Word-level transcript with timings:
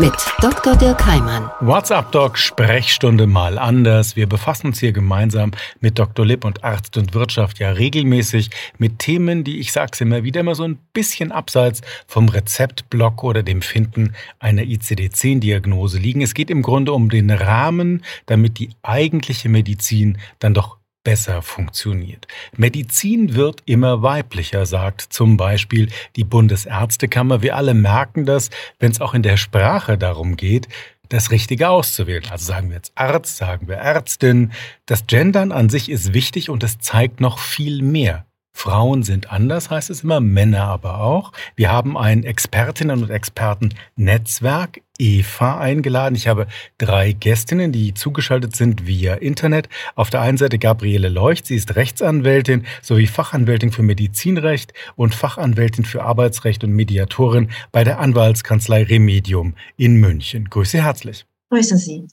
mit 0.00 0.14
Dr. 0.40 0.76
Dirk 0.76 1.04
Heimann. 1.04 1.50
What's 1.60 1.90
up, 1.90 2.10
Doc? 2.10 2.38
Sprechstunde 2.38 3.26
mal 3.26 3.58
anders. 3.58 4.16
Wir 4.16 4.26
befassen 4.26 4.68
uns 4.68 4.80
hier 4.80 4.92
gemeinsam 4.92 5.50
mit 5.80 5.98
Dr. 5.98 6.24
Lipp 6.24 6.46
und 6.46 6.64
Arzt 6.64 6.96
und 6.96 7.12
Wirtschaft 7.12 7.58
ja 7.58 7.70
regelmäßig 7.72 8.48
mit 8.78 8.98
Themen, 8.98 9.44
die, 9.44 9.58
ich 9.58 9.72
sag's 9.72 10.00
immer 10.00 10.24
wieder, 10.24 10.40
immer 10.40 10.54
so 10.54 10.64
ein 10.64 10.78
bisschen 10.94 11.32
abseits 11.32 11.82
vom 12.06 12.30
Rezeptblock 12.30 13.22
oder 13.22 13.42
dem 13.42 13.60
Finden 13.60 14.14
einer 14.38 14.62
ICD-10-Diagnose 14.62 15.98
liegen. 15.98 16.22
Es 16.22 16.32
geht 16.32 16.48
im 16.48 16.62
Grunde 16.62 16.94
um 16.94 17.10
den 17.10 17.30
Rahmen, 17.30 18.02
damit 18.24 18.58
die 18.58 18.70
eigentliche 18.82 19.50
Medizin 19.50 20.16
dann 20.38 20.54
doch 20.54 20.79
besser 21.02 21.42
funktioniert. 21.42 22.26
Medizin 22.56 23.34
wird 23.34 23.62
immer 23.64 24.02
weiblicher, 24.02 24.66
sagt 24.66 25.00
zum 25.00 25.36
Beispiel 25.36 25.88
die 26.16 26.24
Bundesärztekammer. 26.24 27.42
Wir 27.42 27.56
alle 27.56 27.74
merken 27.74 28.26
das, 28.26 28.50
wenn 28.78 28.92
es 28.92 29.00
auch 29.00 29.14
in 29.14 29.22
der 29.22 29.36
Sprache 29.36 29.96
darum 29.96 30.36
geht, 30.36 30.68
das 31.08 31.30
Richtige 31.30 31.68
auszuwählen. 31.68 32.24
Also 32.30 32.46
sagen 32.46 32.68
wir 32.68 32.76
jetzt 32.76 32.92
Arzt, 32.94 33.36
sagen 33.36 33.68
wir 33.68 33.76
Ärztin. 33.76 34.52
Das 34.86 35.06
Gendern 35.06 35.52
an 35.52 35.68
sich 35.68 35.90
ist 35.90 36.14
wichtig 36.14 36.50
und 36.50 36.62
es 36.62 36.78
zeigt 36.78 37.20
noch 37.20 37.38
viel 37.38 37.82
mehr. 37.82 38.26
Frauen 38.52 39.02
sind 39.02 39.32
anders, 39.32 39.70
heißt 39.70 39.90
es 39.90 40.02
immer, 40.02 40.20
Männer 40.20 40.64
aber 40.64 41.00
auch. 41.00 41.32
Wir 41.56 41.72
haben 41.72 41.96
ein 41.96 42.24
Expertinnen- 42.24 43.02
und 43.02 43.10
Experten-Netzwerk, 43.10 44.82
EVA, 44.98 45.58
eingeladen. 45.58 46.14
Ich 46.14 46.28
habe 46.28 46.46
drei 46.76 47.12
Gästinnen, 47.12 47.72
die 47.72 47.94
zugeschaltet 47.94 48.54
sind 48.54 48.86
via 48.86 49.14
Internet. 49.14 49.68
Auf 49.94 50.10
der 50.10 50.20
einen 50.20 50.36
Seite 50.36 50.58
Gabriele 50.58 51.08
Leucht, 51.08 51.46
sie 51.46 51.56
ist 51.56 51.74
Rechtsanwältin 51.76 52.66
sowie 52.82 53.06
Fachanwältin 53.06 53.72
für 53.72 53.82
Medizinrecht 53.82 54.74
und 54.96 55.14
Fachanwältin 55.14 55.84
für 55.84 56.02
Arbeitsrecht 56.02 56.62
und 56.62 56.72
Mediatorin 56.72 57.50
bei 57.72 57.84
der 57.84 57.98
Anwaltskanzlei 57.98 58.82
Remedium 58.82 59.54
in 59.76 59.96
München. 59.96 60.50
Grüße 60.50 60.82
herzlich. 60.82 61.24
Grüße 61.50 61.76
Sie. 61.78 62.06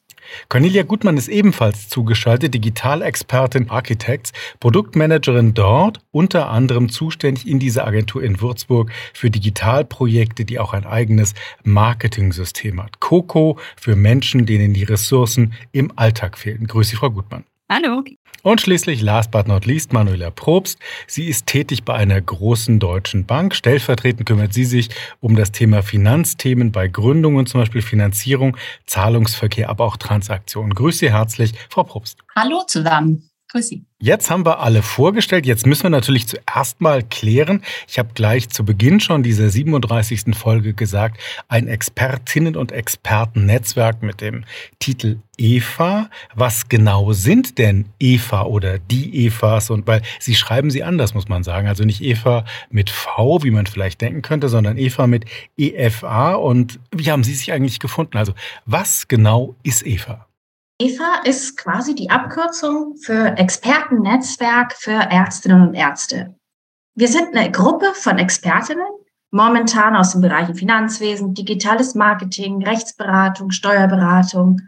Cornelia 0.50 0.82
Gutmann 0.82 1.16
ist 1.16 1.28
ebenfalls 1.28 1.90
zugeschaltet, 1.90 2.56
Digitalexpertin 2.56 3.70
Architects, 3.70 4.34
Produktmanagerin 4.60 5.54
dort, 5.54 6.00
unter 6.12 6.50
anderem 6.50 6.90
zuständig 6.90 7.48
in 7.48 7.60
dieser 7.60 7.86
Agentur 7.86 8.24
in 8.24 8.42
Würzburg 8.42 8.92
für 9.14 9.30
Digitalprojekte, 9.30 10.44
die 10.44 10.60
auch 10.60 10.74
ein 10.74 10.86
eigenes 10.86 11.36
Marketing-System 11.64 12.82
hat. 12.82 13.00
Coco 13.00 13.60
für 13.80 13.96
Menschen, 13.96 14.48
denen 14.48 14.74
die 14.74 14.84
Ressourcen 14.84 15.54
im 15.72 15.94
Alltag 15.96 16.38
fehlen. 16.38 16.66
Grüße 16.66 16.96
Frau 16.96 17.12
Gutmann. 17.12 17.46
Hallo. 17.70 18.02
Und 18.44 18.62
schließlich, 18.62 19.02
last 19.02 19.32
but 19.32 19.46
not 19.46 19.66
least, 19.66 19.92
Manuela 19.92 20.32
Probst. 20.32 20.80
Sie 21.06 21.26
ist 21.26 21.48
tätig 21.48 21.84
bei 21.84 21.96
einer 21.96 22.22
großen 22.22 22.80
deutschen 22.80 23.26
Bank. 23.26 23.54
Stellvertretend 23.54 24.26
kümmert 24.26 24.54
sie 24.54 24.64
sich 24.64 24.90
um 25.20 25.36
das 25.36 25.52
Thema 25.52 25.84
Finanzthemen 25.84 26.72
bei 26.72 26.88
Gründungen, 26.88 27.46
zum 27.46 27.60
Beispiel 27.60 27.82
Finanzierung, 27.82 28.56
Zahlungsverkehr, 28.86 29.70
aber 29.70 29.84
auch 29.84 29.98
Transaktionen. 29.98 30.76
Grüße 30.76 31.00
Sie 31.00 31.12
herzlich, 31.12 31.54
Frau 31.70 31.84
Probst. 31.84 32.20
Hallo 32.38 32.64
zusammen. 32.66 33.27
Grüß 33.50 33.70
Sie. 33.70 33.86
Jetzt 34.00 34.30
haben 34.30 34.46
wir 34.46 34.60
alle 34.60 34.82
vorgestellt. 34.82 35.46
Jetzt 35.46 35.66
müssen 35.66 35.84
wir 35.84 35.90
natürlich 35.90 36.28
zuerst 36.28 36.82
mal 36.82 37.02
klären. 37.02 37.64
Ich 37.88 37.98
habe 37.98 38.10
gleich 38.14 38.50
zu 38.50 38.66
Beginn 38.66 39.00
schon 39.00 39.24
dieser 39.24 39.50
37. 39.50 40.36
Folge 40.36 40.74
gesagt, 40.74 41.22
ein 41.48 41.70
Expertinnen- 41.70 42.58
und 42.58 42.74
Expertennetzwerk 42.74 44.04
mit 44.04 44.20
dem 44.20 44.44
Titel 44.80 45.20
EVA. 45.38 46.10
Was 46.36 46.68
genau 46.68 47.14
sind 47.14 47.58
denn 47.58 47.86
EVA 48.00 48.44
oder 48.44 48.80
die 48.80 49.26
EVAs? 49.26 49.70
Und 49.70 49.88
weil 49.88 50.02
Sie 50.20 50.36
schreiben 50.36 50.70
sie 50.70 50.84
anders, 50.84 51.14
muss 51.14 51.30
man 51.30 51.44
sagen. 51.44 51.70
Also 51.70 51.86
nicht 51.86 52.02
EVA 52.02 52.44
mit 52.70 52.90
V, 52.90 53.44
wie 53.44 53.52
man 53.52 53.66
vielleicht 53.66 54.02
denken 54.02 54.22
könnte, 54.24 54.50
sondern 54.50 54.78
EVA 54.78 55.08
mit 55.08 55.24
EFA. 55.58 56.34
Und 56.34 56.82
wie 56.92 57.10
haben 57.12 57.24
Sie 57.24 57.34
sich 57.34 57.54
eigentlich 57.54 57.80
gefunden? 57.80 58.18
Also 58.18 58.34
was 58.66 59.08
genau 59.08 59.56
ist 59.64 59.86
EVA? 59.86 60.27
EFA 60.80 61.22
ist 61.24 61.58
quasi 61.58 61.96
die 61.96 62.12
Abkürzung 62.12 62.98
für 62.98 63.36
Expertennetzwerk 63.38 64.74
für 64.74 64.92
Ärztinnen 64.92 65.70
und 65.70 65.74
Ärzte. 65.74 66.36
Wir 66.94 67.08
sind 67.08 67.36
eine 67.36 67.52
Gruppe 67.52 67.94
von 67.96 68.20
Expertinnen, 68.20 68.86
momentan 69.32 69.96
aus 69.96 70.12
den 70.12 70.22
Bereichen 70.22 70.54
Finanzwesen, 70.54 71.34
digitales 71.34 71.96
Marketing, 71.96 72.64
Rechtsberatung, 72.64 73.50
Steuerberatung. 73.50 74.62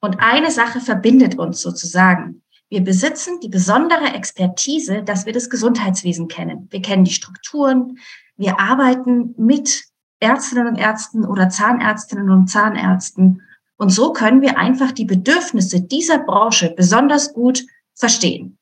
Und 0.00 0.18
eine 0.18 0.50
Sache 0.50 0.80
verbindet 0.80 1.38
uns 1.38 1.60
sozusagen. 1.60 2.42
Wir 2.68 2.80
besitzen 2.82 3.38
die 3.40 3.48
besondere 3.48 4.14
Expertise, 4.14 5.04
dass 5.04 5.26
wir 5.26 5.32
das 5.32 5.48
Gesundheitswesen 5.48 6.26
kennen. 6.26 6.66
Wir 6.70 6.82
kennen 6.82 7.04
die 7.04 7.12
Strukturen. 7.12 7.98
Wir 8.36 8.58
arbeiten 8.58 9.34
mit 9.38 9.84
Ärztinnen 10.18 10.66
und 10.66 10.76
Ärzten 10.76 11.24
oder 11.24 11.50
Zahnärztinnen 11.50 12.30
und 12.30 12.48
Zahnärzten 12.48 13.42
und 13.82 13.90
so 13.90 14.12
können 14.12 14.42
wir 14.42 14.58
einfach 14.58 14.92
die 14.92 15.04
Bedürfnisse 15.04 15.80
dieser 15.80 16.20
Branche 16.20 16.72
besonders 16.76 17.32
gut 17.32 17.64
verstehen. 17.96 18.56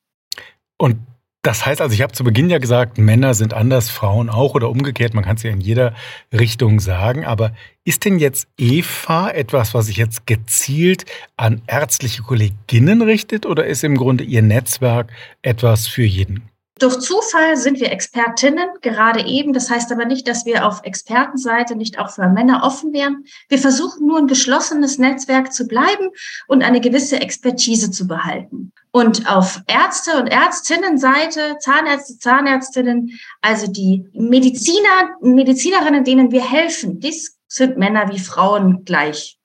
Und 0.79 0.97
das 1.43 1.63
heißt 1.63 1.79
also, 1.79 1.93
ich 1.93 2.01
habe 2.01 2.11
zu 2.11 2.23
Beginn 2.23 2.49
ja 2.49 2.57
gesagt, 2.57 2.97
Männer 2.97 3.35
sind 3.35 3.53
anders, 3.53 3.91
Frauen 3.91 4.31
auch 4.31 4.55
oder 4.55 4.69
umgekehrt, 4.69 5.13
man 5.13 5.23
kann 5.23 5.35
es 5.35 5.43
ja 5.43 5.51
in 5.51 5.61
jeder 5.61 5.93
Richtung 6.33 6.79
sagen. 6.79 7.23
Aber 7.23 7.53
ist 7.83 8.03
denn 8.05 8.17
jetzt 8.17 8.47
Eva 8.57 9.29
etwas, 9.29 9.75
was 9.75 9.85
sich 9.85 9.97
jetzt 9.97 10.25
gezielt 10.25 11.05
an 11.37 11.61
ärztliche 11.67 12.23
Kolleginnen 12.23 13.03
richtet 13.03 13.45
oder 13.45 13.67
ist 13.67 13.83
im 13.83 13.97
Grunde 13.97 14.23
Ihr 14.23 14.41
Netzwerk 14.41 15.11
etwas 15.43 15.85
für 15.85 16.03
jeden? 16.03 16.50
Durch 16.81 16.99
Zufall 16.99 17.57
sind 17.57 17.79
wir 17.79 17.91
Expertinnen, 17.91 18.67
gerade 18.81 19.23
eben. 19.27 19.53
Das 19.53 19.69
heißt 19.69 19.91
aber 19.91 20.05
nicht, 20.05 20.27
dass 20.27 20.47
wir 20.47 20.65
auf 20.65 20.81
Expertenseite 20.83 21.75
nicht 21.75 21.99
auch 21.99 22.09
für 22.09 22.27
Männer 22.27 22.63
offen 22.63 22.91
wären. 22.91 23.25
Wir 23.49 23.59
versuchen 23.59 24.07
nur 24.07 24.17
ein 24.17 24.25
geschlossenes 24.25 24.97
Netzwerk 24.97 25.53
zu 25.53 25.67
bleiben 25.67 26.09
und 26.47 26.63
eine 26.63 26.81
gewisse 26.81 27.21
Expertise 27.21 27.91
zu 27.91 28.07
behalten. 28.07 28.71
Und 28.89 29.29
auf 29.29 29.61
Ärzte- 29.67 30.19
und 30.19 30.27
Ärztinnenseite, 30.27 31.57
Zahnärzte, 31.59 32.17
Zahnärztinnen, 32.17 33.11
also 33.41 33.67
die 33.67 34.03
Mediziner, 34.13 35.17
Medizinerinnen, 35.21 36.03
denen 36.03 36.31
wir 36.31 36.49
helfen, 36.49 36.99
dies 36.99 37.37
sind 37.47 37.77
Männer 37.77 38.09
wie 38.11 38.19
Frauen 38.19 38.85
gleich. 38.85 39.37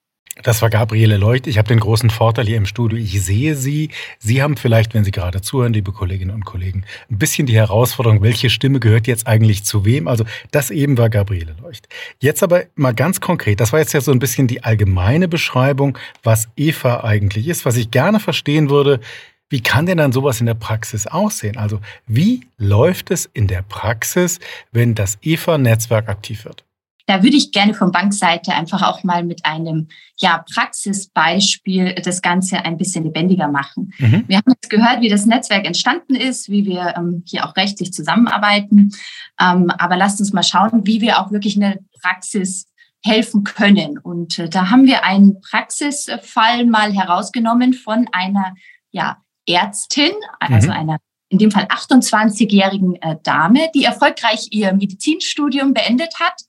Das 0.42 0.60
war 0.60 0.68
Gabriele 0.68 1.16
Leucht. 1.16 1.46
Ich 1.46 1.56
habe 1.56 1.68
den 1.68 1.80
großen 1.80 2.10
Vorteil 2.10 2.46
hier 2.46 2.58
im 2.58 2.66
Studio. 2.66 2.98
Ich 2.98 3.22
sehe 3.24 3.56
Sie. 3.56 3.90
Sie 4.18 4.42
haben 4.42 4.58
vielleicht, 4.58 4.92
wenn 4.92 5.02
Sie 5.02 5.10
gerade 5.10 5.40
zuhören, 5.40 5.72
liebe 5.72 5.92
Kolleginnen 5.92 6.34
und 6.34 6.44
Kollegen, 6.44 6.84
ein 7.10 7.18
bisschen 7.18 7.46
die 7.46 7.54
Herausforderung, 7.56 8.20
welche 8.20 8.50
Stimme 8.50 8.78
gehört 8.78 9.06
jetzt 9.06 9.26
eigentlich 9.26 9.64
zu 9.64 9.86
wem? 9.86 10.06
Also 10.06 10.24
das 10.50 10.70
eben 10.70 10.98
war 10.98 11.08
Gabriele 11.08 11.56
Leucht. 11.62 11.88
Jetzt 12.20 12.42
aber 12.42 12.64
mal 12.74 12.94
ganz 12.94 13.20
konkret. 13.22 13.60
Das 13.60 13.72
war 13.72 13.80
jetzt 13.80 13.94
ja 13.94 14.02
so 14.02 14.12
ein 14.12 14.18
bisschen 14.18 14.46
die 14.46 14.62
allgemeine 14.62 15.26
Beschreibung, 15.26 15.96
was 16.22 16.48
Eva 16.54 17.02
eigentlich 17.02 17.48
ist. 17.48 17.64
Was 17.64 17.78
ich 17.78 17.90
gerne 17.90 18.20
verstehen 18.20 18.68
würde, 18.68 19.00
wie 19.48 19.62
kann 19.62 19.86
denn 19.86 19.98
dann 19.98 20.12
sowas 20.12 20.40
in 20.40 20.46
der 20.46 20.54
Praxis 20.54 21.06
aussehen? 21.06 21.56
Also 21.56 21.80
wie 22.06 22.46
läuft 22.58 23.10
es 23.10 23.24
in 23.32 23.46
der 23.46 23.62
Praxis, 23.62 24.38
wenn 24.70 24.94
das 24.94 25.16
EVA-Netzwerk 25.22 26.08
aktiv 26.08 26.44
wird? 26.44 26.65
Da 27.06 27.22
würde 27.22 27.36
ich 27.36 27.52
gerne 27.52 27.72
von 27.72 27.92
Bankseite 27.92 28.52
einfach 28.52 28.82
auch 28.82 29.04
mal 29.04 29.24
mit 29.24 29.46
einem 29.46 29.88
ja, 30.18 30.44
Praxisbeispiel 30.52 31.94
das 32.02 32.20
Ganze 32.20 32.64
ein 32.64 32.76
bisschen 32.76 33.04
lebendiger 33.04 33.48
machen. 33.48 33.92
Mhm. 33.98 34.24
Wir 34.26 34.38
haben 34.38 34.50
jetzt 34.50 34.70
gehört, 34.70 35.00
wie 35.00 35.08
das 35.08 35.24
Netzwerk 35.24 35.66
entstanden 35.66 36.16
ist, 36.16 36.48
wie 36.48 36.66
wir 36.66 36.94
ähm, 36.96 37.22
hier 37.26 37.46
auch 37.46 37.56
rechtlich 37.56 37.92
zusammenarbeiten. 37.92 38.92
Ähm, 39.40 39.70
aber 39.78 39.96
lasst 39.96 40.20
uns 40.20 40.32
mal 40.32 40.42
schauen, 40.42 40.86
wie 40.86 41.00
wir 41.00 41.20
auch 41.20 41.30
wirklich 41.30 41.56
eine 41.56 41.78
Praxis 42.02 42.66
helfen 43.04 43.44
können. 43.44 43.98
Und 43.98 44.38
äh, 44.38 44.48
da 44.48 44.70
haben 44.70 44.86
wir 44.86 45.04
einen 45.04 45.40
Praxisfall 45.40 46.66
mal 46.66 46.92
herausgenommen 46.92 47.72
von 47.72 48.08
einer 48.10 48.54
ja, 48.90 49.18
Ärztin, 49.46 50.12
also 50.40 50.68
mhm. 50.68 50.72
einer 50.72 50.98
in 51.28 51.38
dem 51.38 51.50
Fall 51.50 51.64
28-jährigen 51.64 53.00
äh, 53.02 53.16
Dame, 53.22 53.70
die 53.74 53.84
erfolgreich 53.84 54.48
ihr 54.50 54.72
Medizinstudium 54.72 55.74
beendet 55.74 56.14
hat 56.20 56.42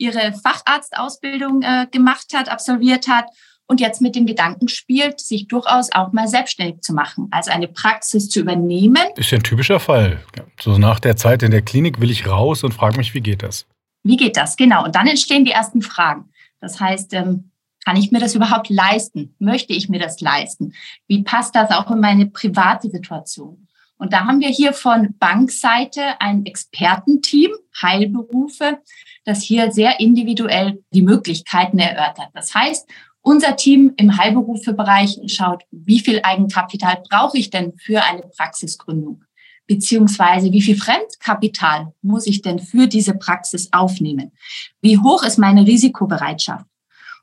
ihre 0.00 0.32
Facharztausbildung 0.32 1.62
äh, 1.62 1.86
gemacht 1.90 2.32
hat, 2.34 2.48
absolviert 2.48 3.06
hat 3.06 3.26
und 3.66 3.80
jetzt 3.80 4.00
mit 4.00 4.16
dem 4.16 4.26
Gedanken 4.26 4.68
spielt, 4.68 5.20
sich 5.20 5.46
durchaus 5.46 5.92
auch 5.92 6.12
mal 6.12 6.26
selbstständig 6.26 6.80
zu 6.80 6.92
machen, 6.92 7.28
also 7.30 7.52
eine 7.52 7.68
Praxis 7.68 8.28
zu 8.28 8.40
übernehmen. 8.40 9.02
Ist 9.14 9.30
ja 9.30 9.38
ein 9.38 9.44
typischer 9.44 9.78
Fall. 9.78 10.20
So 10.60 10.78
nach 10.78 10.98
der 10.98 11.16
Zeit 11.16 11.42
in 11.42 11.52
der 11.52 11.62
Klinik 11.62 12.00
will 12.00 12.10
ich 12.10 12.26
raus 12.26 12.64
und 12.64 12.72
frage 12.72 12.96
mich, 12.96 13.14
wie 13.14 13.20
geht 13.20 13.42
das? 13.42 13.66
Wie 14.02 14.16
geht 14.16 14.36
das? 14.36 14.56
Genau. 14.56 14.84
Und 14.84 14.96
dann 14.96 15.06
entstehen 15.06 15.44
die 15.44 15.52
ersten 15.52 15.82
Fragen. 15.82 16.30
Das 16.60 16.80
heißt, 16.80 17.12
ähm, 17.12 17.50
kann 17.84 17.96
ich 17.96 18.10
mir 18.10 18.18
das 18.18 18.34
überhaupt 18.34 18.70
leisten? 18.70 19.34
Möchte 19.38 19.72
ich 19.72 19.88
mir 19.88 20.00
das 20.00 20.20
leisten? 20.20 20.74
Wie 21.06 21.22
passt 21.22 21.54
das 21.54 21.70
auch 21.70 21.90
in 21.90 22.00
meine 22.00 22.26
private 22.26 22.90
Situation? 22.90 23.68
Und 23.98 24.14
da 24.14 24.24
haben 24.24 24.40
wir 24.40 24.48
hier 24.48 24.72
von 24.72 25.14
Bankseite 25.18 26.20
ein 26.20 26.46
Expertenteam, 26.46 27.50
Heilberufe, 27.82 28.78
das 29.24 29.42
hier 29.42 29.70
sehr 29.72 30.00
individuell 30.00 30.82
die 30.92 31.02
Möglichkeiten 31.02 31.78
erörtert. 31.78 32.28
Das 32.34 32.54
heißt, 32.54 32.88
Unser 33.22 33.56
Team 33.56 33.92
im 33.96 34.16
Heilberufebereich 34.16 35.20
schaut, 35.26 35.64
wie 35.70 36.00
viel 36.00 36.20
Eigenkapital 36.22 37.02
brauche 37.08 37.36
ich 37.36 37.50
denn 37.50 37.76
für 37.76 38.02
eine 38.02 38.22
Praxisgründung? 38.22 39.24
Beziehungsweise 39.66 40.50
wie 40.52 40.62
viel 40.62 40.76
Fremdkapital 40.76 41.92
muss 42.02 42.26
ich 42.26 42.42
denn 42.42 42.58
für 42.58 42.86
diese 42.86 43.14
Praxis 43.14 43.68
aufnehmen? 43.72 44.32
Wie 44.80 44.98
hoch 44.98 45.22
ist 45.22 45.38
meine 45.38 45.66
Risikobereitschaft? 45.66 46.64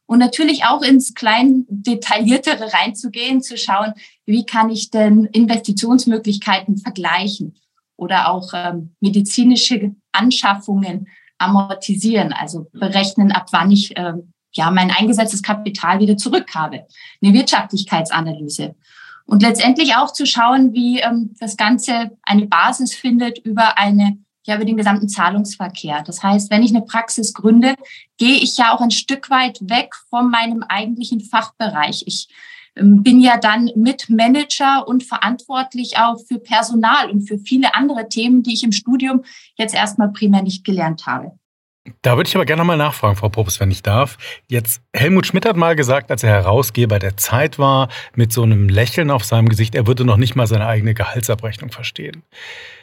Und 0.05 0.19
natürlich 0.19 0.63
auch 0.63 0.83
ins 0.83 1.13
klein 1.13 1.65
detailliertere 1.67 2.71
reinzugehen, 2.71 3.41
zu 3.41 3.57
schauen, 3.57 3.93
wie 4.25 4.45
kann 4.45 4.69
ich 4.69 4.91
denn 4.91 5.25
Investitionsmöglichkeiten 5.25 6.77
vergleichen 6.77 7.55
oder 7.97 8.29
auch 8.29 8.51
ähm, 8.53 8.95
medizinische 9.01 9.95
Anschaffungen 10.13 11.09
amortisieren, 11.37 12.33
also 12.33 12.67
berechnen, 12.73 13.31
ab 13.31 13.47
wann 13.51 13.71
ich 13.71 13.95
äh, 13.97 14.13
ja 14.53 14.71
mein 14.71 14.91
eingesetztes 14.91 15.43
Kapital 15.43 15.99
wieder 15.99 16.17
zurückhabe. 16.17 16.85
Eine 17.21 17.33
Wirtschaftlichkeitsanalyse. 17.33 18.75
Und 19.25 19.43
letztendlich 19.43 19.95
auch 19.95 20.13
zu 20.13 20.25
schauen, 20.25 20.73
wie 20.73 20.99
ähm, 20.99 21.35
das 21.39 21.57
Ganze 21.57 22.11
eine 22.23 22.47
Basis 22.47 22.95
findet 22.95 23.39
über 23.39 23.77
eine 23.77 24.17
ja 24.47 24.55
über 24.55 24.65
den 24.65 24.77
gesamten 24.77 25.09
Zahlungsverkehr. 25.09 26.03
Das 26.03 26.23
heißt, 26.23 26.49
wenn 26.49 26.63
ich 26.63 26.69
eine 26.73 26.85
Praxis 26.85 27.33
gründe, 27.33 27.75
gehe 28.17 28.37
ich 28.37 28.57
ja 28.57 28.73
auch 28.73 28.81
ein 28.81 28.91
Stück 28.91 29.29
weit 29.29 29.59
weg 29.69 29.93
von 30.09 30.31
meinem 30.31 30.63
eigentlichen 30.63 31.19
Fachbereich. 31.19 32.03
Ich 32.07 32.29
ähm, 32.29 32.35
bin 32.81 33.19
ja 33.19 33.37
dann 33.37 33.69
Mitmanager 33.75 34.87
und 34.87 35.03
verantwortlich 35.03 35.97
auch 35.97 36.17
für 36.27 36.39
Personal 36.39 37.09
und 37.09 37.27
für 37.27 37.37
viele 37.37 37.75
andere 37.75 38.09
Themen, 38.09 38.43
die 38.43 38.53
ich 38.53 38.63
im 38.63 38.71
Studium 38.71 39.23
jetzt 39.57 39.75
erstmal 39.75 40.11
primär 40.11 40.41
nicht 40.41 40.63
gelernt 40.63 41.05
habe. 41.05 41.31
Da 42.01 42.17
würde 42.17 42.27
ich 42.27 42.35
aber 42.35 42.45
gerne 42.45 42.63
mal 42.63 42.77
nachfragen, 42.77 43.15
Frau 43.15 43.29
Probst, 43.29 43.59
wenn 43.59 43.71
ich 43.71 43.81
darf. 43.81 44.17
Jetzt, 44.49 44.81
Helmut 44.93 45.25
Schmidt 45.25 45.45
hat 45.45 45.55
mal 45.55 45.75
gesagt, 45.75 46.11
als 46.11 46.23
er 46.23 46.31
Herausgeber 46.31 46.99
der 46.99 47.17
Zeit 47.17 47.59
war, 47.59 47.89
mit 48.15 48.33
so 48.33 48.43
einem 48.43 48.69
Lächeln 48.69 49.09
auf 49.09 49.23
seinem 49.23 49.49
Gesicht, 49.49 49.75
er 49.75 49.87
würde 49.87 50.03
noch 50.03 50.17
nicht 50.17 50.35
mal 50.35 50.47
seine 50.47 50.67
eigene 50.67 50.93
Gehaltsabrechnung 50.93 51.71
verstehen. 51.71 52.23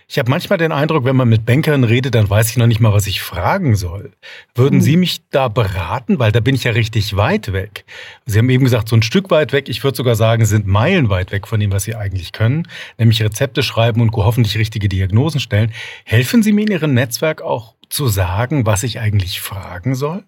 Ich 0.07 0.19
habe 0.19 0.31
manchmal 0.31 0.59
den 0.59 0.73
Eindruck, 0.73 1.05
wenn 1.05 1.17
man 1.17 1.29
mit 1.29 1.47
Bankern 1.47 1.85
redet, 1.85 2.15
dann 2.15 2.29
weiß 2.29 2.51
ich 2.51 2.57
noch 2.57 2.67
nicht 2.67 2.81
mal, 2.81 2.93
was 2.93 3.07
ich 3.07 3.23
fragen 3.23 3.75
soll. 3.75 4.13
Würden 4.55 4.81
Sie 4.81 4.93
hm. 4.93 5.01
mich 5.01 5.23
da 5.31 5.49
beraten? 5.49 6.19
Weil 6.19 6.33
da 6.33 6.41
bin 6.41 6.55
ich 6.55 6.65
ja 6.65 6.73
richtig 6.73 7.17
weit 7.17 7.53
weg. 7.53 7.85
Sie 8.27 8.39
haben 8.39 8.51
eben 8.51 8.65
gesagt, 8.65 8.89
so 8.89 8.97
ein 8.97 9.03
Stück 9.03 9.31
weit 9.31 9.53
weg. 9.53 9.69
Ich 9.69 9.83
würde 9.83 9.97
sogar 9.97 10.17
sagen, 10.17 10.45
sind 10.45 10.67
meilenweit 10.67 11.33
weg 11.33 11.47
von 11.47 11.61
dem, 11.61 11.73
was 11.73 11.85
Sie 11.85 11.95
eigentlich 11.95 12.33
können. 12.33 12.69
Nämlich 12.99 13.23
Rezepte 13.23 13.63
schreiben 13.63 14.01
und 14.01 14.13
hoffentlich 14.15 14.59
richtige 14.59 14.89
Diagnosen 14.89 15.41
stellen. 15.41 15.73
Helfen 16.05 16.43
Sie 16.43 16.53
mir 16.53 16.63
in 16.63 16.73
Ihrem 16.73 16.95
Netzwerk 16.95 17.43
auch 17.43 17.75
zu 17.89 18.09
sagen, 18.09 18.67
was 18.67 18.83
ich 18.83 19.01
eigentlich 19.01 19.41
fragen 19.41 19.95
soll? 19.95 20.25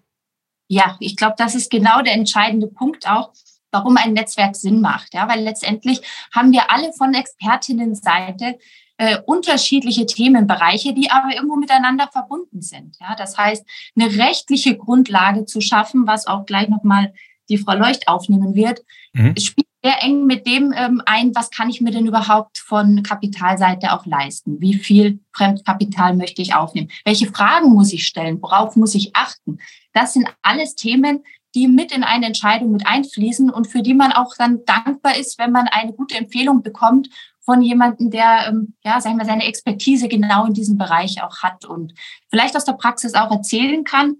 Ja, 0.69 0.97
ich 0.99 1.15
glaube, 1.15 1.35
das 1.37 1.55
ist 1.55 1.71
genau 1.71 2.01
der 2.01 2.13
entscheidende 2.13 2.67
Punkt 2.67 3.07
auch, 3.07 3.31
warum 3.71 3.97
ein 3.97 4.13
Netzwerk 4.13 4.55
Sinn 4.55 4.81
macht. 4.81 5.13
Ja, 5.13 5.29
weil 5.29 5.41
letztendlich 5.41 6.01
haben 6.33 6.51
wir 6.51 6.71
alle 6.71 6.91
von 6.93 7.13
Expertinnenseite 7.13 8.57
äh, 8.97 9.19
unterschiedliche 9.25 10.05
Themenbereiche, 10.05 10.93
die 10.93 11.11
aber 11.11 11.33
irgendwo 11.33 11.55
miteinander 11.55 12.09
verbunden 12.11 12.61
sind. 12.61 12.97
Ja, 12.99 13.15
das 13.15 13.37
heißt, 13.37 13.65
eine 13.95 14.17
rechtliche 14.17 14.75
Grundlage 14.75 15.45
zu 15.45 15.61
schaffen, 15.61 16.07
was 16.07 16.27
auch 16.27 16.45
gleich 16.45 16.67
nochmal 16.69 17.13
die 17.49 17.57
Frau 17.57 17.75
Leucht 17.75 18.07
aufnehmen 18.07 18.55
wird, 18.55 18.81
mhm. 19.13 19.35
spielt 19.37 19.67
sehr 19.83 20.03
eng 20.03 20.25
mit 20.25 20.45
dem 20.47 20.73
ähm, 20.75 21.01
ein, 21.05 21.33
was 21.35 21.49
kann 21.49 21.69
ich 21.69 21.79
mir 21.79 21.91
denn 21.91 22.07
überhaupt 22.07 22.57
von 22.57 23.03
Kapitalseite 23.03 23.93
auch 23.93 24.05
leisten? 24.05 24.59
Wie 24.59 24.73
viel 24.73 25.19
Fremdkapital 25.31 26.15
möchte 26.15 26.41
ich 26.41 26.55
aufnehmen? 26.55 26.89
Welche 27.05 27.27
Fragen 27.27 27.69
muss 27.69 27.93
ich 27.93 28.05
stellen? 28.05 28.41
Worauf 28.41 28.75
muss 28.75 28.95
ich 28.95 29.15
achten? 29.15 29.59
Das 29.93 30.13
sind 30.13 30.27
alles 30.41 30.75
Themen, 30.75 31.23
die 31.55 31.67
mit 31.67 31.91
in 31.91 32.03
eine 32.03 32.25
Entscheidung 32.25 32.71
mit 32.71 32.85
einfließen 32.85 33.49
und 33.49 33.67
für 33.67 33.81
die 33.81 33.93
man 33.93 34.11
auch 34.11 34.35
dann 34.37 34.65
dankbar 34.65 35.17
ist, 35.17 35.39
wenn 35.39 35.51
man 35.51 35.67
eine 35.67 35.93
gute 35.93 36.17
Empfehlung 36.17 36.63
bekommt 36.63 37.09
von 37.47 37.61
jemandem, 37.61 38.11
der, 38.11 38.49
ähm, 38.49 38.73
ja, 38.83 38.99
sagen 38.99 39.17
wir, 39.17 39.25
seine 39.25 39.45
Expertise 39.45 40.09
genau 40.09 40.45
in 40.45 40.53
diesem 40.53 40.77
Bereich 40.77 41.23
auch 41.23 41.37
hat 41.43 41.63
und 41.63 41.93
vielleicht 42.29 42.57
aus 42.57 42.65
der 42.65 42.73
Praxis 42.73 43.13
auch 43.13 43.31
erzählen 43.31 43.85
kann. 43.85 44.17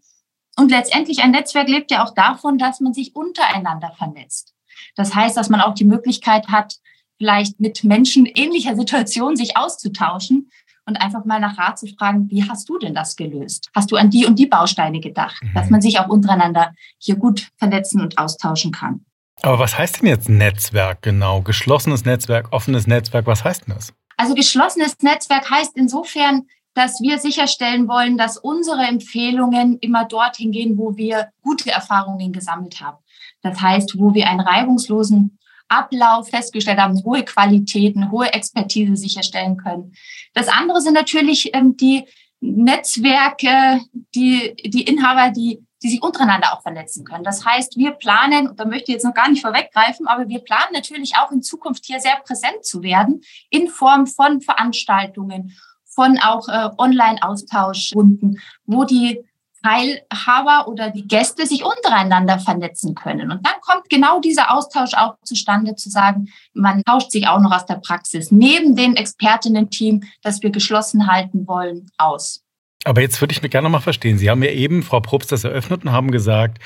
Und 0.57 0.71
letztendlich 0.71 1.21
ein 1.21 1.31
Netzwerk 1.31 1.67
lebt 1.67 1.91
ja 1.91 2.05
auch 2.05 2.13
davon, 2.13 2.57
dass 2.57 2.79
man 2.79 2.93
sich 2.93 3.17
untereinander 3.17 3.91
vernetzt. 3.97 4.53
Das 4.95 5.13
heißt, 5.13 5.35
dass 5.35 5.49
man 5.49 5.59
auch 5.59 5.73
die 5.73 5.83
Möglichkeit 5.83 6.47
hat, 6.47 6.77
vielleicht 7.17 7.59
mit 7.59 7.83
Menschen 7.83 8.25
ähnlicher 8.27 8.77
Situation 8.77 9.35
sich 9.35 9.57
auszutauschen 9.57 10.49
und 10.85 10.95
einfach 10.95 11.25
mal 11.25 11.41
nach 11.41 11.57
Rat 11.57 11.79
zu 11.79 11.87
fragen, 11.87 12.31
wie 12.31 12.47
hast 12.47 12.69
du 12.69 12.77
denn 12.79 12.95
das 12.95 13.17
gelöst? 13.17 13.69
Hast 13.75 13.91
du 13.91 13.97
an 13.97 14.09
die 14.09 14.25
und 14.25 14.39
die 14.39 14.47
Bausteine 14.47 15.01
gedacht? 15.01 15.43
Mhm. 15.43 15.53
Dass 15.53 15.69
man 15.69 15.81
sich 15.81 15.99
auch 15.99 16.07
untereinander 16.07 16.73
hier 16.97 17.17
gut 17.17 17.49
vernetzen 17.57 17.99
und 17.99 18.17
austauschen 18.17 18.71
kann. 18.71 19.05
Aber 19.41 19.59
was 19.59 19.77
heißt 19.77 20.01
denn 20.01 20.07
jetzt 20.07 20.29
Netzwerk 20.29 21.01
genau? 21.01 21.41
Geschlossenes 21.41 22.05
Netzwerk, 22.05 22.47
offenes 22.51 22.87
Netzwerk, 22.87 23.27
was 23.27 23.43
heißt 23.43 23.67
denn 23.67 23.75
das? 23.75 23.93
Also 24.17 24.33
geschlossenes 24.33 24.97
Netzwerk 25.01 25.49
heißt 25.49 25.73
insofern, 25.75 26.47
dass 26.73 27.01
wir 27.01 27.17
sicherstellen 27.19 27.87
wollen, 27.87 28.17
dass 28.17 28.37
unsere 28.37 28.83
Empfehlungen 28.83 29.77
immer 29.79 30.05
dorthin 30.05 30.51
gehen, 30.51 30.77
wo 30.77 30.95
wir 30.95 31.29
gute 31.41 31.71
Erfahrungen 31.71 32.31
gesammelt 32.31 32.81
haben. 32.81 32.97
Das 33.41 33.59
heißt, 33.59 33.97
wo 33.97 34.13
wir 34.13 34.27
einen 34.27 34.39
reibungslosen 34.39 35.37
Ablauf 35.69 36.29
festgestellt 36.29 36.79
haben, 36.79 37.03
hohe 37.03 37.23
Qualitäten, 37.23 38.11
hohe 38.11 38.31
Expertise 38.33 38.95
sicherstellen 38.95 39.57
können. 39.57 39.93
Das 40.33 40.47
andere 40.47 40.81
sind 40.81 40.93
natürlich 40.93 41.53
ähm, 41.53 41.75
die 41.75 42.05
Netzwerke, 42.39 43.81
die, 44.15 44.55
die 44.63 44.83
Inhaber, 44.83 45.31
die 45.31 45.65
die 45.83 45.89
sich 45.89 46.01
untereinander 46.01 46.53
auch 46.53 46.61
verletzen 46.61 47.05
können. 47.05 47.23
Das 47.23 47.45
heißt, 47.45 47.77
wir 47.77 47.91
planen, 47.91 48.47
und 48.47 48.59
da 48.59 48.65
möchte 48.65 48.91
ich 48.91 48.95
jetzt 48.95 49.05
noch 49.05 49.13
gar 49.13 49.29
nicht 49.29 49.41
vorweggreifen, 49.41 50.07
aber 50.07 50.27
wir 50.27 50.39
planen 50.39 50.73
natürlich 50.73 51.13
auch 51.17 51.31
in 51.31 51.41
Zukunft 51.41 51.85
hier 51.85 51.99
sehr 51.99 52.17
präsent 52.25 52.63
zu 52.63 52.81
werden 52.81 53.21
in 53.49 53.67
Form 53.67 54.07
von 54.07 54.41
Veranstaltungen, 54.41 55.55
von 55.85 56.19
auch 56.19 56.47
äh, 56.47 56.69
Online-Austauschrunden, 56.77 58.39
wo 58.65 58.83
die 58.83 59.23
Teilhaber 59.63 60.67
oder 60.67 60.91
die 60.91 61.07
Gäste 61.07 61.45
sich 61.45 61.63
untereinander 61.63 62.39
vernetzen 62.39 62.95
können. 62.95 63.31
Und 63.31 63.45
dann 63.45 63.55
kommt 63.61 63.89
genau 63.89 64.19
dieser 64.19 64.53
Austausch 64.53 64.93
auch 64.93 65.15
zustande, 65.23 65.75
zu 65.75 65.89
sagen, 65.89 66.29
man 66.53 66.83
tauscht 66.83 67.11
sich 67.11 67.27
auch 67.27 67.39
noch 67.39 67.51
aus 67.51 67.65
der 67.65 67.75
Praxis 67.75 68.31
neben 68.31 68.75
dem 68.75 68.95
Expertinnen-Team, 68.95 70.03
das 70.21 70.41
wir 70.41 70.51
geschlossen 70.51 71.07
halten 71.07 71.47
wollen, 71.47 71.89
aus. 71.97 72.43
Aber 72.87 73.01
jetzt 73.01 73.19
würde 73.19 73.33
ich 73.33 73.41
mir 73.43 73.49
gerne 73.49 73.65
noch 73.65 73.73
mal 73.73 73.81
verstehen. 73.81 74.17
Sie 74.17 74.29
haben 74.29 74.41
ja 74.41 74.51
eben, 74.51 74.81
Frau 74.81 75.01
Probst, 75.01 75.33
das 75.33 75.43
eröffnet 75.43 75.83
und 75.83 75.91
haben 75.91 76.09
gesagt, 76.09 76.59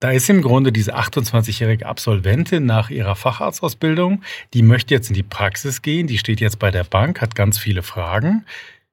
da 0.00 0.10
ist 0.10 0.28
im 0.28 0.42
Grunde 0.42 0.70
diese 0.70 0.94
28-jährige 0.94 1.86
Absolventin 1.86 2.66
nach 2.66 2.90
ihrer 2.90 3.16
Facharztausbildung, 3.16 4.22
die 4.52 4.62
möchte 4.62 4.92
jetzt 4.92 5.08
in 5.08 5.14
die 5.14 5.22
Praxis 5.22 5.80
gehen, 5.80 6.06
die 6.06 6.18
steht 6.18 6.42
jetzt 6.42 6.58
bei 6.58 6.70
der 6.70 6.84
Bank, 6.84 7.22
hat 7.22 7.34
ganz 7.34 7.56
viele 7.56 7.82
Fragen. 7.82 8.44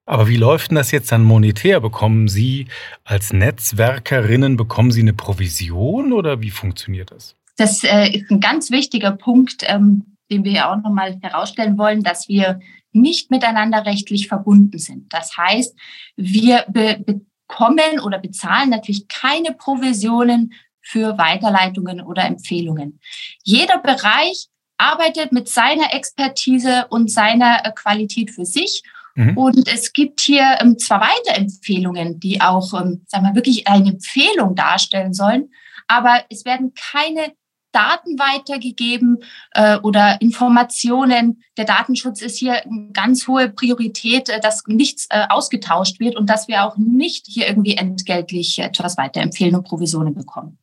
Aber 0.06 0.30
wie 0.30 0.38
läuft 0.38 0.72
denn 0.72 0.78
das 0.78 0.92
jetzt 0.92 1.12
dann 1.12 1.24
monetär? 1.24 1.82
Bekommen 1.82 2.30
Sie 2.30 2.68
als 3.04 3.34
Netzwerkerinnen, 3.34 4.56
bekommen 4.56 4.92
Sie 4.92 5.02
eine 5.02 5.14
Provision 5.14 6.14
oder 6.14 6.40
wie 6.42 6.50
funktioniert 6.50 7.12
das? 7.12 7.36
Das 7.58 7.84
äh, 7.84 8.08
ist 8.08 8.32
ein 8.32 8.40
ganz 8.40 8.72
wichtiger 8.72 9.12
Punkt, 9.12 9.64
ähm, 9.68 10.16
den 10.32 10.46
wir 10.46 10.54
ja 10.54 10.72
auch 10.72 10.82
nochmal 10.82 11.18
herausstellen 11.22 11.78
wollen, 11.78 12.04
dass 12.04 12.30
wir 12.30 12.62
nicht 12.92 13.32
miteinander 13.32 13.86
rechtlich 13.86 14.28
verbunden 14.28 14.80
sind. 14.80 15.14
Das 15.14 15.38
heißt, 15.38 15.76
wir 16.16 16.66
be 16.68 17.04
bekommen 17.50 18.00
oder 18.04 18.20
bezahlen 18.20 18.70
natürlich 18.70 19.08
keine 19.08 19.54
Provisionen 19.54 20.54
für 20.82 21.18
Weiterleitungen 21.18 22.02
oder 22.02 22.26
Empfehlungen. 22.26 23.00
Jeder 23.44 23.80
Bereich 23.80 24.48
arbeitet 24.78 25.32
mit 25.32 25.50
seiner 25.50 25.94
Expertise 25.94 26.88
und 26.90 27.12
seiner 27.12 27.66
äh, 27.66 27.72
Qualität 27.72 28.32
für 28.32 28.46
sich. 28.46 28.84
Mhm. 29.16 29.38
Und 29.38 29.68
es 29.68 29.94
gibt 29.94 30.22
hier 30.22 30.58
ähm, 30.62 30.78
zwar 30.78 31.02
Weiterempfehlungen, 31.02 32.20
die 32.20 32.40
auch, 32.40 32.74
ähm, 32.80 33.04
sagen 33.08 33.26
wir, 33.26 33.36
wirklich 33.36 33.68
eine 33.68 33.90
Empfehlung 33.90 34.56
darstellen 34.56 35.14
sollen, 35.14 35.52
aber 35.88 36.24
es 36.30 36.46
werden 36.46 36.74
keine 36.76 37.34
Daten 37.72 38.18
weitergegeben 38.18 39.18
äh, 39.52 39.78
oder 39.80 40.22
Informationen. 40.22 41.44
Der 41.58 41.66
Datenschutz 41.66 42.22
ist 42.22 42.38
hier 42.38 42.66
eine 42.66 42.90
ganz 42.94 43.28
hohe 43.28 43.50
Priorität, 43.50 44.30
äh, 44.30 44.40
dass 44.40 44.64
nichts 44.68 45.08
äh, 45.10 45.26
ausgetauscht 45.30 46.00
wird 46.00 46.16
und 46.16 46.30
dass 46.30 46.48
wir 46.48 46.66
auch 46.66 46.78
nicht 46.78 47.26
hier 47.28 47.48
irgendwie 47.48 47.76
entgeltlich 47.76 48.60
etwas 48.60 48.98
weiterempfehlen 48.98 49.56
und 49.56 49.64
Provisionen 49.64 50.14
bekommen. 50.14 50.58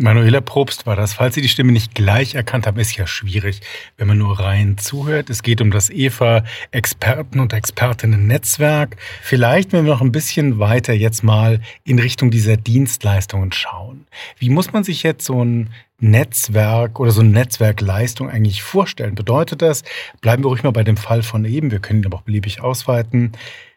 Manuela 0.00 0.40
Probst 0.40 0.86
war 0.86 0.96
das. 0.96 1.12
Falls 1.12 1.34
Sie 1.34 1.42
die 1.42 1.48
Stimme 1.48 1.72
nicht 1.72 1.94
gleich 1.94 2.34
erkannt 2.34 2.66
haben, 2.66 2.80
ist 2.80 2.96
ja 2.96 3.06
schwierig, 3.06 3.60
wenn 3.98 4.08
man 4.08 4.16
nur 4.16 4.40
rein 4.40 4.78
zuhört. 4.78 5.28
Es 5.28 5.42
geht 5.42 5.60
um 5.60 5.70
das 5.70 5.90
EVA 5.90 6.42
Experten- 6.70 7.38
und 7.38 7.52
Expertinnen-Netzwerk. 7.52 8.96
Vielleicht, 9.22 9.72
wenn 9.72 9.84
wir 9.84 9.92
noch 9.92 10.00
ein 10.00 10.12
bisschen 10.12 10.58
weiter 10.58 10.94
jetzt 10.94 11.22
mal 11.22 11.60
in 11.84 11.98
Richtung 11.98 12.30
dieser 12.30 12.56
Dienstleistungen 12.56 13.52
schauen. 13.52 14.06
Wie 14.38 14.48
muss 14.48 14.72
man 14.72 14.84
sich 14.84 15.02
jetzt 15.02 15.26
so 15.26 15.44
ein 15.44 15.70
Netzwerk 15.98 16.98
oder 16.98 17.10
so 17.10 17.20
eine 17.20 17.30
Netzwerkleistung 17.30 18.30
eigentlich 18.30 18.62
vorstellen? 18.62 19.14
Bedeutet 19.14 19.60
das, 19.60 19.84
bleiben 20.22 20.42
wir 20.42 20.48
ruhig 20.48 20.62
mal 20.62 20.70
bei 20.70 20.84
dem 20.84 20.96
Fall 20.96 21.22
von 21.22 21.44
eben, 21.44 21.70
wir 21.70 21.80
können 21.80 22.00
ihn 22.00 22.06
aber 22.06 22.18
auch 22.18 22.22
beliebig 22.22 22.62
ausweiten, 22.62 23.32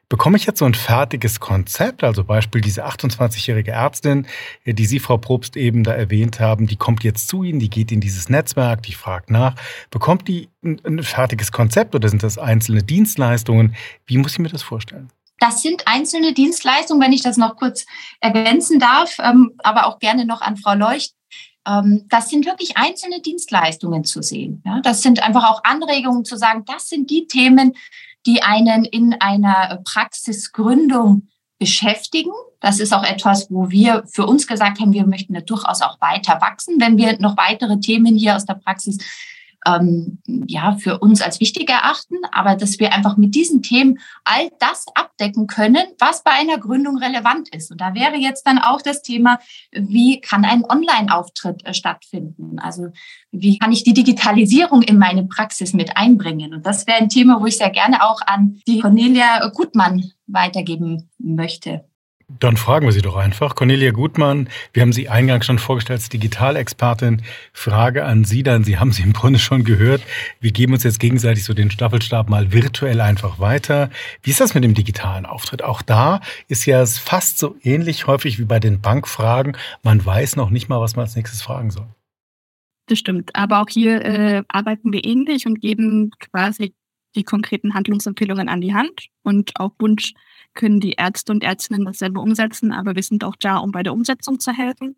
Bekomme 0.10 0.38
ich 0.38 0.46
jetzt 0.46 0.60
so 0.60 0.66
ein 0.66 0.74
fertiges 0.74 1.40
Konzept, 1.40 2.04
also 2.04 2.24
Beispiel 2.24 2.62
diese 2.62 2.86
28-jährige 2.86 3.72
Ärztin, 3.72 4.28
die 4.66 4.86
Sie, 4.86 5.00
Frau 5.00 5.18
Probst, 5.18 5.58
eben 5.58 5.84
da 5.84 5.94
erwähnt 5.94 6.40
haben, 6.40 6.68
die 6.68 6.76
kommt 6.76 7.04
jetzt 7.04 7.28
zu 7.28 7.44
Ihnen, 7.44 7.60
die 7.60 7.70
geht 7.70 7.92
in 7.92 8.00
dieses 8.00 8.30
Netzwerk, 8.30 8.84
die 8.84 8.94
fragt 8.94 9.32
nach. 9.32 9.56
Bekommt 9.90 10.28
die 10.28 10.50
ein, 10.64 10.80
ein 10.86 11.04
fertiges 11.04 11.52
Konzept 11.52 11.96
oder 11.96 12.10
sind 12.10 12.22
das 12.22 12.38
einzelne 12.38 12.84
Dienstleistungen? 12.84 13.76
Wie 14.06 14.18
muss 14.18 14.34
ich 14.34 14.40
mir 14.40 14.50
das 14.50 14.62
vorstellen? 14.62 15.10
Das 15.40 15.62
sind 15.62 15.88
einzelne 15.88 16.34
Dienstleistungen, 16.34 17.02
wenn 17.02 17.12
ich 17.12 17.22
das 17.22 17.38
noch 17.38 17.58
kurz 17.58 17.86
ergänzen 18.22 18.80
darf, 18.80 19.18
ähm, 19.20 19.52
aber 19.60 19.88
auch 19.88 20.00
gerne 20.00 20.26
noch 20.26 20.42
an 20.42 20.58
Frau 20.58 20.74
Leucht. 20.74 21.16
Ähm, 21.68 22.06
das 22.10 22.30
sind 22.30 22.46
wirklich 22.46 22.78
einzelne 22.78 23.22
Dienstleistungen 23.22 24.04
zu 24.04 24.22
sehen. 24.22 24.64
Das 24.84 25.02
sind 25.02 25.22
einfach 25.24 25.50
auch 25.50 25.62
Anregungen 25.64 26.26
zu 26.26 26.38
sagen, 26.38 26.64
das 26.66 26.90
sind 26.90 27.10
die 27.10 27.28
Themen, 27.28 27.74
die 28.26 28.44
einen 28.44 28.86
in 28.86 29.16
einer 29.20 29.82
Praxisgründung 29.84 31.28
beschäftigen. 31.60 32.32
Das 32.60 32.80
ist 32.80 32.94
auch 32.94 33.04
etwas, 33.04 33.50
wo 33.50 33.70
wir 33.70 34.04
für 34.08 34.26
uns 34.26 34.48
gesagt 34.48 34.80
haben, 34.80 34.94
wir 34.94 35.06
möchten 35.06 35.34
da 35.34 35.42
durchaus 35.42 35.82
auch 35.82 36.00
weiter 36.02 36.42
wachsen, 36.42 36.80
wenn 36.80 36.98
wir 36.98 37.20
noch 37.20 37.38
weitere 37.38 37.80
Themen 37.80 38.16
hier 38.16 38.36
aus 38.36 38.46
der 38.46 38.56
Praxis 38.56 38.98
ähm, 39.66 40.20
ja, 40.48 40.76
für 40.78 41.00
uns 41.00 41.22
als 41.22 41.40
wichtig 41.40 41.70
erachten, 41.70 42.16
aber 42.32 42.56
dass 42.56 42.80
wir 42.80 42.94
einfach 42.94 43.18
mit 43.18 43.36
diesen 43.36 43.62
Themen 43.62 44.00
all 44.24 44.50
das 44.60 44.86
abdecken 44.96 45.48
können, 45.48 45.84
was 46.00 46.24
bei 46.24 46.32
einer 46.32 46.58
Gründung 46.58 46.98
relevant 46.98 47.54
ist. 47.54 47.72
Und 47.72 47.82
da 47.82 47.94
wäre 47.94 48.16
jetzt 48.16 48.46
dann 48.46 48.60
auch 48.60 48.82
das 48.82 49.02
Thema, 49.02 49.40
wie 49.72 50.22
kann 50.22 50.46
ein 50.46 50.64
Online-Auftritt 50.64 51.66
äh, 51.66 51.74
stattfinden? 51.74 52.60
Also 52.60 52.88
wie 53.32 53.58
kann 53.58 53.72
ich 53.72 53.84
die 53.84 53.94
Digitalisierung 53.94 54.82
in 54.82 54.98
meine 54.98 55.26
Praxis 55.26 55.74
mit 55.74 55.98
einbringen? 55.98 56.54
Und 56.54 56.66
das 56.66 56.88
wäre 56.88 56.98
ein 56.98 57.10
Thema, 57.10 57.42
wo 57.42 57.46
ich 57.46 57.58
sehr 57.58 57.70
gerne 57.70 58.04
auch 58.04 58.22
an 58.26 58.62
die 58.68 58.80
Cornelia 58.80 59.48
Gutmann 59.50 60.12
weitergeben 60.28 61.10
möchte. 61.18 61.86
Dann 62.40 62.58
fragen 62.58 62.86
wir 62.86 62.92
Sie 62.92 63.02
doch 63.02 63.16
einfach. 63.16 63.56
Cornelia 63.56 63.92
Gutmann, 63.92 64.50
wir 64.72 64.82
haben 64.82 64.94
Sie 64.94 65.10
eingangs 65.10 65.46
schon 65.46 65.60
vorgestellt 65.60 66.00
als 66.00 66.10
Digitalexpertin. 66.10 67.22
Frage 67.52 68.06
an 68.06 68.24
Sie 68.26 68.44
dann, 68.44 68.64
Sie 68.64 68.78
haben 68.78 68.92
sie 68.92 69.04
im 69.04 69.14
Grunde 69.14 69.40
schon 69.40 69.64
gehört. 69.64 70.02
Wir 70.40 70.52
geben 70.52 70.74
uns 70.74 70.84
jetzt 70.84 71.00
gegenseitig 71.00 71.44
so 71.44 71.54
den 71.54 71.72
Staffelstab 71.72 72.30
mal 72.30 72.52
virtuell 72.52 73.02
einfach 73.02 73.40
weiter. 73.40 73.90
Wie 74.22 74.32
ist 74.32 74.40
das 74.40 74.54
mit 74.54 74.64
dem 74.64 74.74
digitalen 74.74 75.26
Auftritt? 75.26 75.64
Auch 75.64 75.82
da 75.82 76.22
ist 76.48 76.66
ja 76.66 76.82
es 76.82 76.98
fast 76.98 77.40
so 77.40 77.56
ähnlich 77.64 78.08
häufig 78.08 78.40
wie 78.40 78.46
bei 78.46 78.60
den 78.60 78.82
Bankfragen. 78.82 79.58
Man 79.84 80.04
weiß 80.06 80.36
noch 80.36 80.50
nicht 80.50 80.70
mal, 80.70 80.80
was 80.80 80.96
man 80.96 81.06
als 81.06 81.16
nächstes 81.16 81.42
fragen 81.42 81.72
soll. 81.72 81.88
Das 82.88 83.00
stimmt. 83.00 83.36
Aber 83.36 83.62
auch 83.62 83.70
hier 83.70 84.04
äh, 84.04 84.44
arbeiten 84.48 84.92
wir 84.92 85.06
ähnlich 85.06 85.46
und 85.46 85.62
geben 85.62 86.12
quasi 86.20 86.74
die 87.16 87.24
konkreten 87.24 87.74
Handlungsempfehlungen 87.74 88.50
an 88.50 88.62
die 88.62 88.74
Hand 88.74 89.08
und 89.24 89.52
auf 89.60 89.72
Wunsch 89.80 90.14
können 90.54 90.80
die 90.80 90.94
Ärzte 90.94 91.32
und 91.32 91.44
Ärztinnen 91.44 91.86
dasselbe 91.86 92.20
umsetzen, 92.20 92.72
aber 92.72 92.96
wir 92.96 93.04
sind 93.04 93.24
auch 93.24 93.36
da, 93.36 93.58
um 93.58 93.72
bei 93.72 93.84
der 93.84 93.94
Umsetzung 93.94 94.40
zu 94.40 94.52
helfen. 94.52 94.96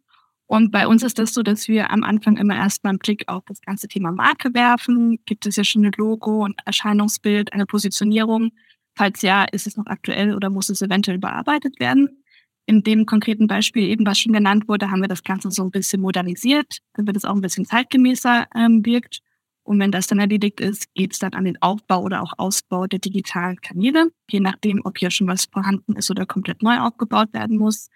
Und 0.47 0.71
bei 0.71 0.87
uns 0.87 1.01
ist 1.01 1.17
das 1.17 1.33
so, 1.33 1.41
dass 1.41 1.67
wir 1.67 1.89
am 1.89 2.03
Anfang 2.03 2.37
immer 2.37 2.55
erstmal 2.55 2.91
einen 2.91 2.99
Blick 2.99 3.23
auf 3.27 3.43
das 3.47 3.61
ganze 3.61 3.87
Thema 3.87 4.11
Marke 4.11 4.53
werfen. 4.53 5.19
Gibt 5.25 5.47
es 5.47 5.55
ja 5.55 5.63
schon 5.63 5.85
ein 5.85 5.91
Logo 5.97 6.43
und 6.43 6.55
Erscheinungsbild, 6.65 7.51
eine 7.53 7.65
Positionierung? 7.65 8.51
Falls 8.95 9.21
ja, 9.23 9.45
ist 9.45 9.65
es 9.65 9.75
noch 9.75 9.87
aktuell 9.87 10.35
oder 10.35 10.49
muss 10.49 10.69
es 10.69 10.81
eventuell 10.81 11.17
überarbeitet 11.17 11.79
werden? 11.79 12.23
In 12.67 12.83
dem 12.83 13.05
konkreten 13.05 13.47
Beispiel 13.47 13.83
eben, 13.83 14.05
was 14.05 14.19
schon 14.19 14.33
genannt 14.33 14.67
wurde, 14.67 14.89
haben 14.91 15.01
wir 15.01 15.07
das 15.07 15.23
Ganze 15.23 15.51
so 15.51 15.63
ein 15.63 15.71
bisschen 15.71 16.01
modernisiert, 16.01 16.79
damit 16.93 17.15
es 17.15 17.25
auch 17.25 17.35
ein 17.35 17.41
bisschen 17.41 17.65
zeitgemäßer 17.65 18.47
ähm, 18.55 18.85
wirkt. 18.85 19.21
Und 19.65 19.79
wenn 19.79 19.91
das 19.91 20.05
dann 20.05 20.19
erledigt 20.19 20.61
ist, 20.61 20.93
geht 20.93 21.13
es 21.13 21.19
dann 21.19 21.33
an 21.33 21.43
den 21.43 21.59
Aufbau 21.59 22.03
oder 22.03 22.21
auch 22.21 22.33
Ausbau 22.37 22.85
der 22.85 22.99
digitalen 22.99 23.59
Kanäle, 23.61 24.11
je 24.29 24.39
nachdem, 24.39 24.81
ob 24.83 24.99
hier 24.99 25.09
schon 25.09 25.27
was 25.27 25.45
vorhanden 25.45 25.95
ist 25.95 26.11
oder 26.11 26.27
komplett 26.27 26.61
neu 26.61 26.77
aufgebaut 26.77 27.33
werden 27.33 27.57
muss. 27.57 27.89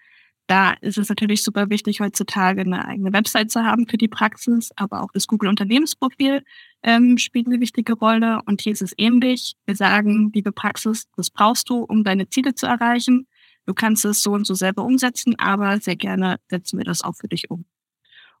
Da 0.48 0.72
ist 0.80 0.98
es 0.98 1.08
natürlich 1.08 1.44
super 1.44 1.70
wichtig, 1.70 2.00
heutzutage 2.00 2.62
eine 2.62 2.84
eigene 2.84 3.12
Website 3.12 3.52
zu 3.52 3.62
haben 3.62 3.86
für 3.86 3.98
die 3.98 4.08
Praxis, 4.08 4.70
aber 4.74 5.04
auch 5.04 5.12
das 5.12 5.28
Google-Unternehmensprofil 5.28 6.42
ähm, 6.82 7.18
spielt 7.18 7.46
eine 7.46 7.60
wichtige 7.60 7.92
Rolle. 7.92 8.40
Und 8.46 8.60
hier 8.60 8.72
ist 8.72 8.82
es 8.82 8.92
ähnlich. 8.98 9.54
Wir 9.64 9.76
sagen, 9.76 10.32
liebe 10.34 10.50
Praxis, 10.50 11.06
das 11.16 11.30
brauchst 11.30 11.70
du, 11.70 11.84
um 11.84 12.02
deine 12.02 12.28
Ziele 12.28 12.56
zu 12.56 12.66
erreichen. 12.66 13.28
Du 13.64 13.74
kannst 13.74 14.04
es 14.04 14.24
so 14.24 14.32
und 14.32 14.44
so 14.44 14.54
selber 14.54 14.82
umsetzen, 14.82 15.38
aber 15.38 15.78
sehr 15.78 15.94
gerne 15.94 16.40
setzen 16.48 16.78
wir 16.78 16.84
das 16.84 17.02
auch 17.02 17.14
für 17.14 17.28
dich 17.28 17.48
um. 17.48 17.64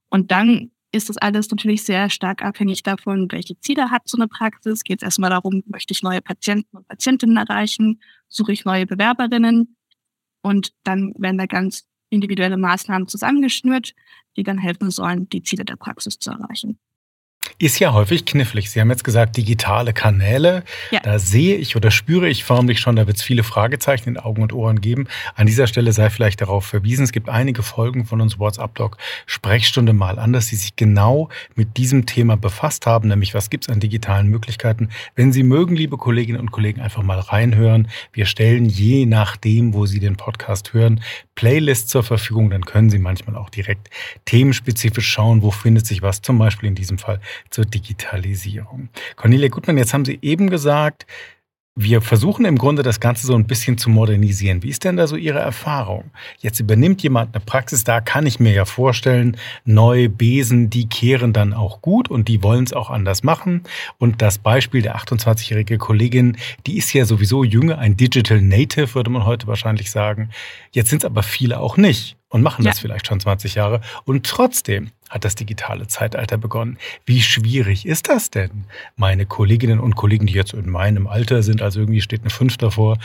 Und 0.08 0.32
dann 0.32 0.72
ist 0.92 1.08
das 1.08 1.16
alles 1.18 1.50
natürlich 1.50 1.84
sehr 1.84 2.10
stark 2.10 2.42
abhängig 2.42 2.82
davon, 2.82 3.30
welche 3.30 3.58
Ziele 3.60 3.90
hat 3.90 4.02
so 4.06 4.16
eine 4.16 4.28
Praxis. 4.28 4.82
Geht 4.82 5.02
es 5.02 5.04
erstmal 5.04 5.30
darum, 5.30 5.62
möchte 5.66 5.92
ich 5.92 6.02
neue 6.02 6.20
Patienten 6.20 6.76
und 6.76 6.88
Patientinnen 6.88 7.36
erreichen, 7.36 8.00
suche 8.28 8.52
ich 8.52 8.64
neue 8.64 8.86
Bewerberinnen 8.86 9.76
und 10.42 10.72
dann 10.84 11.14
werden 11.16 11.38
da 11.38 11.46
ganz 11.46 11.86
individuelle 12.08 12.56
Maßnahmen 12.56 13.06
zusammengeschnürt, 13.06 13.94
die 14.36 14.42
dann 14.42 14.58
helfen 14.58 14.90
sollen, 14.90 15.28
die 15.28 15.42
Ziele 15.42 15.64
der 15.64 15.76
Praxis 15.76 16.18
zu 16.18 16.30
erreichen. 16.30 16.78
Ist 17.58 17.78
ja 17.78 17.92
häufig 17.92 18.24
knifflig. 18.24 18.70
Sie 18.70 18.80
haben 18.80 18.90
jetzt 18.90 19.04
gesagt, 19.04 19.36
digitale 19.36 19.92
Kanäle. 19.92 20.64
Ja. 20.90 21.00
Da 21.00 21.18
sehe 21.18 21.56
ich 21.56 21.76
oder 21.76 21.90
spüre 21.90 22.28
ich 22.28 22.44
förmlich 22.44 22.80
schon, 22.80 22.96
da 22.96 23.06
wird 23.06 23.16
es 23.16 23.22
viele 23.22 23.42
Fragezeichen 23.42 24.08
in 24.08 24.16
Augen 24.16 24.42
und 24.42 24.52
Ohren 24.52 24.80
geben. 24.80 25.08
An 25.34 25.46
dieser 25.46 25.66
Stelle 25.66 25.92
sei 25.92 26.10
vielleicht 26.10 26.40
darauf 26.40 26.64
verwiesen, 26.64 27.04
es 27.04 27.12
gibt 27.12 27.28
einige 27.28 27.62
Folgen 27.62 28.04
von 28.04 28.20
uns 28.20 28.38
WhatsApp-Doc 28.38 28.96
Sprechstunde 29.26 29.92
mal 29.92 30.18
anders, 30.18 30.48
die 30.48 30.56
sich 30.56 30.76
genau 30.76 31.28
mit 31.54 31.76
diesem 31.76 32.06
Thema 32.06 32.36
befasst 32.36 32.86
haben, 32.86 33.08
nämlich 33.08 33.34
was 33.34 33.50
gibt 33.50 33.64
es 33.64 33.68
an 33.68 33.80
digitalen 33.80 34.28
Möglichkeiten. 34.28 34.88
Wenn 35.14 35.32
Sie 35.32 35.42
mögen, 35.42 35.76
liebe 35.76 35.96
Kolleginnen 35.96 36.40
und 36.40 36.50
Kollegen, 36.50 36.80
einfach 36.80 37.02
mal 37.02 37.18
reinhören. 37.18 37.88
Wir 38.12 38.26
stellen 38.26 38.66
je 38.66 39.06
nachdem, 39.06 39.74
wo 39.74 39.86
Sie 39.86 40.00
den 40.00 40.16
Podcast 40.16 40.72
hören, 40.72 41.00
Playlists 41.34 41.90
zur 41.90 42.02
Verfügung. 42.02 42.50
Dann 42.50 42.64
können 42.64 42.90
Sie 42.90 42.98
manchmal 42.98 43.36
auch 43.36 43.50
direkt 43.50 43.88
themenspezifisch 44.24 45.08
schauen, 45.08 45.42
wo 45.42 45.50
findet 45.50 45.86
sich 45.86 46.02
was, 46.02 46.22
zum 46.22 46.38
Beispiel 46.38 46.68
in 46.68 46.74
diesem 46.74 46.98
Fall 46.98 47.20
zur 47.48 47.64
Digitalisierung. 47.64 48.88
Cornelia 49.16 49.48
Gutmann, 49.48 49.78
jetzt 49.78 49.94
haben 49.94 50.04
Sie 50.04 50.18
eben 50.22 50.50
gesagt, 50.50 51.06
wir 51.76 52.02
versuchen 52.02 52.44
im 52.44 52.58
Grunde 52.58 52.82
das 52.82 53.00
Ganze 53.00 53.26
so 53.26 53.34
ein 53.34 53.46
bisschen 53.46 53.78
zu 53.78 53.90
modernisieren. 53.90 54.62
Wie 54.62 54.68
ist 54.68 54.84
denn 54.84 54.96
da 54.96 55.06
so 55.06 55.16
Ihre 55.16 55.38
Erfahrung? 55.38 56.10
Jetzt 56.38 56.60
übernimmt 56.60 57.02
jemand 57.02 57.34
eine 57.34 57.44
Praxis, 57.44 57.84
da 57.84 58.00
kann 58.00 58.26
ich 58.26 58.40
mir 58.40 58.52
ja 58.52 58.64
vorstellen, 58.64 59.36
neue 59.64 60.08
Besen, 60.08 60.68
die 60.68 60.88
kehren 60.88 61.32
dann 61.32 61.52
auch 61.52 61.80
gut 61.80 62.10
und 62.10 62.28
die 62.28 62.42
wollen 62.42 62.64
es 62.64 62.72
auch 62.72 62.90
anders 62.90 63.22
machen. 63.22 63.62
Und 63.98 64.20
das 64.20 64.38
Beispiel 64.38 64.82
der 64.82 64.96
28-jährige 64.96 65.78
Kollegin, 65.78 66.36
die 66.66 66.76
ist 66.76 66.92
ja 66.92 67.04
sowieso 67.04 67.44
jünger, 67.44 67.78
ein 67.78 67.96
Digital 67.96 68.42
Native, 68.42 68.94
würde 68.94 69.10
man 69.10 69.24
heute 69.24 69.46
wahrscheinlich 69.46 69.90
sagen. 69.90 70.30
Jetzt 70.72 70.90
sind 70.90 71.02
es 71.02 71.06
aber 71.06 71.22
viele 71.22 71.60
auch 71.60 71.76
nicht 71.76 72.16
und 72.28 72.42
machen 72.42 72.64
ja. 72.64 72.72
das 72.72 72.80
vielleicht 72.80 73.06
schon 73.06 73.20
20 73.20 73.54
Jahre. 73.54 73.80
Und 74.04 74.26
trotzdem 74.26 74.90
hat 75.10 75.24
das 75.24 75.34
digitale 75.34 75.88
Zeitalter 75.88 76.38
begonnen. 76.38 76.78
Wie 77.04 77.20
schwierig 77.20 77.84
ist 77.84 78.08
das 78.08 78.30
denn? 78.30 78.64
Meine 78.96 79.26
Kolleginnen 79.26 79.80
und 79.80 79.96
Kollegen, 79.96 80.26
die 80.26 80.32
jetzt 80.32 80.54
in 80.54 80.70
meinem 80.70 81.06
Alter 81.06 81.42
sind, 81.42 81.60
also 81.60 81.80
irgendwie 81.80 82.00
steht 82.00 82.20
eine 82.20 82.30
Fünf 82.30 82.56
davor, 82.56 82.96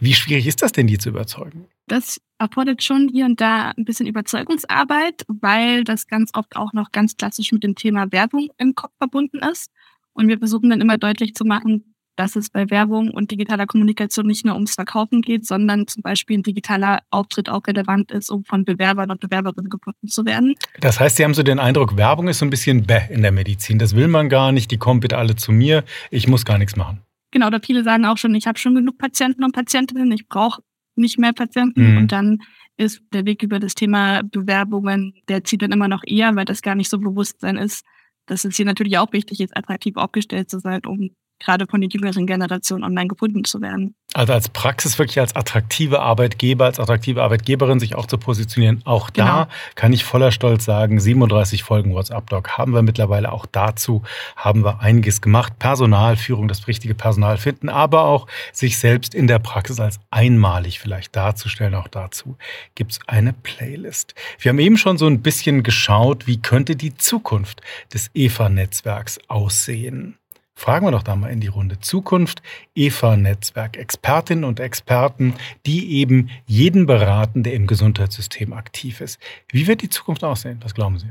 wie 0.00 0.14
schwierig 0.14 0.46
ist 0.46 0.62
das 0.62 0.70
denn, 0.70 0.86
die 0.86 0.98
zu 0.98 1.08
überzeugen? 1.08 1.66
Das 1.88 2.20
erfordert 2.38 2.84
schon 2.84 3.08
hier 3.08 3.24
und 3.24 3.40
da 3.40 3.72
ein 3.76 3.84
bisschen 3.84 4.06
Überzeugungsarbeit, 4.06 5.24
weil 5.26 5.82
das 5.82 6.06
ganz 6.06 6.30
oft 6.34 6.54
auch 6.54 6.72
noch 6.72 6.92
ganz 6.92 7.16
klassisch 7.16 7.50
mit 7.50 7.64
dem 7.64 7.74
Thema 7.74 8.12
Werbung 8.12 8.48
im 8.58 8.76
Kopf 8.76 8.92
verbunden 8.98 9.38
ist. 9.38 9.72
Und 10.12 10.28
wir 10.28 10.38
versuchen 10.38 10.70
dann 10.70 10.80
immer 10.80 10.98
deutlich 10.98 11.34
zu 11.34 11.44
machen, 11.44 11.87
dass 12.18 12.34
es 12.34 12.50
bei 12.50 12.68
Werbung 12.68 13.10
und 13.10 13.30
digitaler 13.30 13.66
Kommunikation 13.66 14.26
nicht 14.26 14.44
nur 14.44 14.54
ums 14.54 14.74
Verkaufen 14.74 15.22
geht, 15.22 15.46
sondern 15.46 15.86
zum 15.86 16.02
Beispiel 16.02 16.38
ein 16.38 16.42
digitaler 16.42 17.00
Auftritt 17.10 17.48
auch 17.48 17.64
relevant 17.64 18.10
ist, 18.10 18.28
um 18.28 18.44
von 18.44 18.64
Bewerbern 18.64 19.12
und 19.12 19.20
Bewerberinnen 19.20 19.70
gefunden 19.70 20.08
zu 20.08 20.26
werden. 20.26 20.56
Das 20.80 20.98
heißt, 20.98 21.16
Sie 21.16 21.24
haben 21.24 21.34
so 21.34 21.44
den 21.44 21.60
Eindruck, 21.60 21.96
Werbung 21.96 22.26
ist 22.26 22.40
so 22.40 22.44
ein 22.44 22.50
bisschen 22.50 22.84
bäh 22.84 23.02
in 23.10 23.22
der 23.22 23.30
Medizin. 23.30 23.78
Das 23.78 23.94
will 23.94 24.08
man 24.08 24.28
gar 24.28 24.50
nicht, 24.50 24.72
die 24.72 24.78
kommen 24.78 24.98
bitte 24.98 25.16
alle 25.16 25.36
zu 25.36 25.52
mir, 25.52 25.84
ich 26.10 26.26
muss 26.26 26.44
gar 26.44 26.58
nichts 26.58 26.74
machen. 26.74 27.02
Genau, 27.30 27.50
da 27.50 27.60
viele 27.60 27.84
sagen 27.84 28.04
auch 28.04 28.16
schon, 28.16 28.34
ich 28.34 28.48
habe 28.48 28.58
schon 28.58 28.74
genug 28.74 28.98
Patienten 28.98 29.44
und 29.44 29.52
Patientinnen, 29.52 30.10
ich 30.10 30.26
brauche 30.26 30.62
nicht 30.96 31.20
mehr 31.20 31.32
Patienten. 31.32 31.92
Mhm. 31.92 31.98
Und 31.98 32.12
dann 32.12 32.38
ist 32.76 33.00
der 33.12 33.26
Weg 33.26 33.44
über 33.44 33.60
das 33.60 33.76
Thema 33.76 34.22
Bewerbungen, 34.24 35.14
der 35.28 35.44
zieht 35.44 35.62
dann 35.62 35.70
immer 35.70 35.86
noch 35.86 36.02
eher, 36.04 36.34
weil 36.34 36.46
das 36.46 36.62
gar 36.62 36.74
nicht 36.74 36.90
so 36.90 36.98
Bewusstsein 36.98 37.56
ist, 37.56 37.84
dass 38.26 38.44
es 38.44 38.56
hier 38.56 38.66
natürlich 38.66 38.98
auch 38.98 39.12
wichtig 39.12 39.40
ist, 39.40 39.56
attraktiv 39.56 39.96
aufgestellt 39.96 40.50
zu 40.50 40.58
sein, 40.58 40.80
um 40.84 41.10
gerade 41.38 41.66
von 41.66 41.80
den 41.80 41.90
jüngeren 41.90 42.26
Generationen 42.26 42.84
online 42.84 43.08
gefunden 43.08 43.44
zu 43.44 43.60
werden. 43.60 43.94
Also 44.14 44.32
als 44.32 44.48
Praxis 44.48 44.98
wirklich 44.98 45.20
als 45.20 45.36
attraktive 45.36 46.00
Arbeitgeber, 46.00 46.64
als 46.64 46.80
attraktive 46.80 47.22
Arbeitgeberin 47.22 47.78
sich 47.78 47.94
auch 47.94 48.06
zu 48.06 48.16
positionieren. 48.16 48.80
Auch 48.84 49.12
genau. 49.12 49.26
da 49.26 49.48
kann 49.74 49.92
ich 49.92 50.04
voller 50.04 50.32
Stolz 50.32 50.64
sagen, 50.64 50.98
37 50.98 51.62
Folgen 51.62 51.92
WhatsApp-Doc 51.92 52.56
haben 52.56 52.72
wir 52.72 52.82
mittlerweile. 52.82 53.30
Auch 53.32 53.44
dazu 53.46 54.02
haben 54.34 54.64
wir 54.64 54.80
einiges 54.80 55.20
gemacht. 55.20 55.58
Personalführung, 55.58 56.48
das 56.48 56.66
richtige 56.68 56.94
Personal 56.94 57.36
finden, 57.36 57.68
aber 57.68 58.04
auch 58.04 58.26
sich 58.52 58.78
selbst 58.78 59.14
in 59.14 59.26
der 59.26 59.38
Praxis 59.38 59.78
als 59.78 60.00
einmalig 60.10 60.80
vielleicht 60.80 61.14
darzustellen. 61.14 61.74
Auch 61.74 61.88
dazu 61.88 62.36
gibt 62.74 62.92
es 62.92 63.00
eine 63.06 63.34
Playlist. 63.34 64.14
Wir 64.40 64.48
haben 64.48 64.58
eben 64.58 64.78
schon 64.78 64.96
so 64.96 65.06
ein 65.06 65.20
bisschen 65.20 65.62
geschaut, 65.62 66.26
wie 66.26 66.40
könnte 66.40 66.76
die 66.76 66.94
Zukunft 66.94 67.60
des 67.92 68.10
EVA-Netzwerks 68.14 69.18
aussehen. 69.28 70.17
Fragen 70.58 70.86
wir 70.86 70.90
doch 70.90 71.04
da 71.04 71.14
mal 71.14 71.30
in 71.30 71.38
die 71.38 71.46
Runde. 71.46 71.78
Zukunft, 71.78 72.42
EVA-Netzwerk, 72.74 73.76
Expertinnen 73.76 74.42
und 74.42 74.58
Experten, 74.58 75.34
die 75.66 75.92
eben 75.92 76.30
jeden 76.46 76.84
beraten, 76.84 77.44
der 77.44 77.54
im 77.54 77.68
Gesundheitssystem 77.68 78.52
aktiv 78.52 79.00
ist. 79.00 79.20
Wie 79.52 79.68
wird 79.68 79.82
die 79.82 79.88
Zukunft 79.88 80.24
aussehen? 80.24 80.58
Was 80.64 80.74
glauben 80.74 80.98
Sie? 80.98 81.06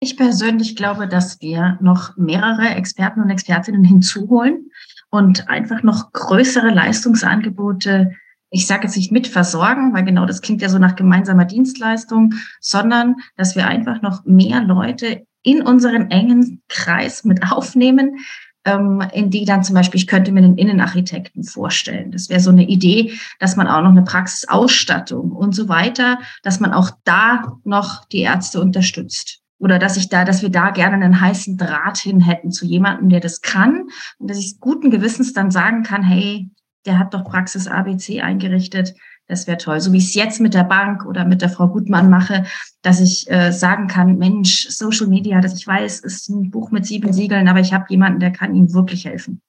Ich 0.00 0.16
persönlich 0.16 0.74
glaube, 0.74 1.06
dass 1.06 1.40
wir 1.40 1.78
noch 1.80 2.16
mehrere 2.16 2.70
Experten 2.70 3.20
und 3.20 3.30
Expertinnen 3.30 3.84
hinzuholen 3.84 4.72
und 5.10 5.48
einfach 5.48 5.84
noch 5.84 6.12
größere 6.12 6.70
Leistungsangebote, 6.70 8.10
ich 8.50 8.66
sage 8.66 8.82
jetzt 8.82 8.96
nicht 8.96 9.12
mit 9.12 9.28
versorgen, 9.28 9.94
weil 9.94 10.04
genau 10.04 10.26
das 10.26 10.42
klingt 10.42 10.60
ja 10.60 10.68
so 10.68 10.80
nach 10.80 10.96
gemeinsamer 10.96 11.44
Dienstleistung, 11.44 12.34
sondern 12.58 13.14
dass 13.36 13.54
wir 13.54 13.68
einfach 13.68 14.02
noch 14.02 14.24
mehr 14.24 14.60
Leute 14.60 15.24
in 15.44 15.62
unseren 15.62 16.10
engen 16.10 16.62
Kreis 16.68 17.22
mit 17.22 17.44
aufnehmen, 17.52 18.16
ähm, 18.64 19.02
in 19.12 19.30
die 19.30 19.44
dann 19.44 19.64
zum 19.64 19.74
Beispiel, 19.74 20.00
ich 20.00 20.06
könnte 20.06 20.32
mir 20.32 20.38
einen 20.40 20.58
Innenarchitekten 20.58 21.44
vorstellen. 21.44 22.12
Das 22.12 22.28
wäre 22.28 22.40
so 22.40 22.50
eine 22.50 22.66
Idee, 22.66 23.12
dass 23.38 23.56
man 23.56 23.66
auch 23.66 23.82
noch 23.82 23.90
eine 23.90 24.04
Praxisausstattung 24.04 25.32
und 25.32 25.54
so 25.54 25.68
weiter, 25.68 26.18
dass 26.42 26.60
man 26.60 26.72
auch 26.72 26.90
da 27.04 27.58
noch 27.64 28.04
die 28.06 28.20
Ärzte 28.20 28.60
unterstützt 28.60 29.42
oder 29.58 29.78
dass 29.78 29.96
ich 29.96 30.08
da, 30.08 30.24
dass 30.24 30.42
wir 30.42 30.50
da 30.50 30.70
gerne 30.70 30.96
einen 30.96 31.20
heißen 31.20 31.56
Draht 31.56 31.98
hin 31.98 32.20
hätten 32.20 32.50
zu 32.50 32.66
jemandem, 32.66 33.08
der 33.08 33.20
das 33.20 33.42
kann 33.42 33.84
und 34.18 34.28
dass 34.28 34.38
ich 34.38 34.58
guten 34.58 34.90
Gewissens 34.90 35.32
dann 35.32 35.52
sagen 35.52 35.84
kann, 35.84 36.02
hey, 36.02 36.50
der 36.84 36.98
hat 36.98 37.14
doch 37.14 37.22
Praxis 37.22 37.68
ABC 37.68 38.22
eingerichtet. 38.22 38.94
Das 39.28 39.46
wäre 39.46 39.58
toll. 39.58 39.80
So 39.80 39.92
wie 39.92 39.98
ich 39.98 40.06
es 40.06 40.14
jetzt 40.14 40.40
mit 40.40 40.54
der 40.54 40.64
Bank 40.64 41.06
oder 41.06 41.24
mit 41.24 41.42
der 41.42 41.48
Frau 41.48 41.68
Gutmann 41.68 42.10
mache, 42.10 42.44
dass 42.82 43.00
ich 43.00 43.30
äh, 43.30 43.52
sagen 43.52 43.86
kann, 43.86 44.18
Mensch, 44.18 44.66
Social 44.68 45.06
Media, 45.06 45.40
dass 45.40 45.56
ich 45.56 45.66
weiß, 45.66 46.00
ist 46.00 46.28
ein 46.28 46.50
Buch 46.50 46.70
mit 46.70 46.84
sieben 46.86 47.12
Siegeln, 47.12 47.48
aber 47.48 47.60
ich 47.60 47.72
habe 47.72 47.86
jemanden, 47.88 48.20
der 48.20 48.32
kann 48.32 48.54
Ihnen 48.54 48.74
wirklich 48.74 49.04
helfen. 49.04 49.40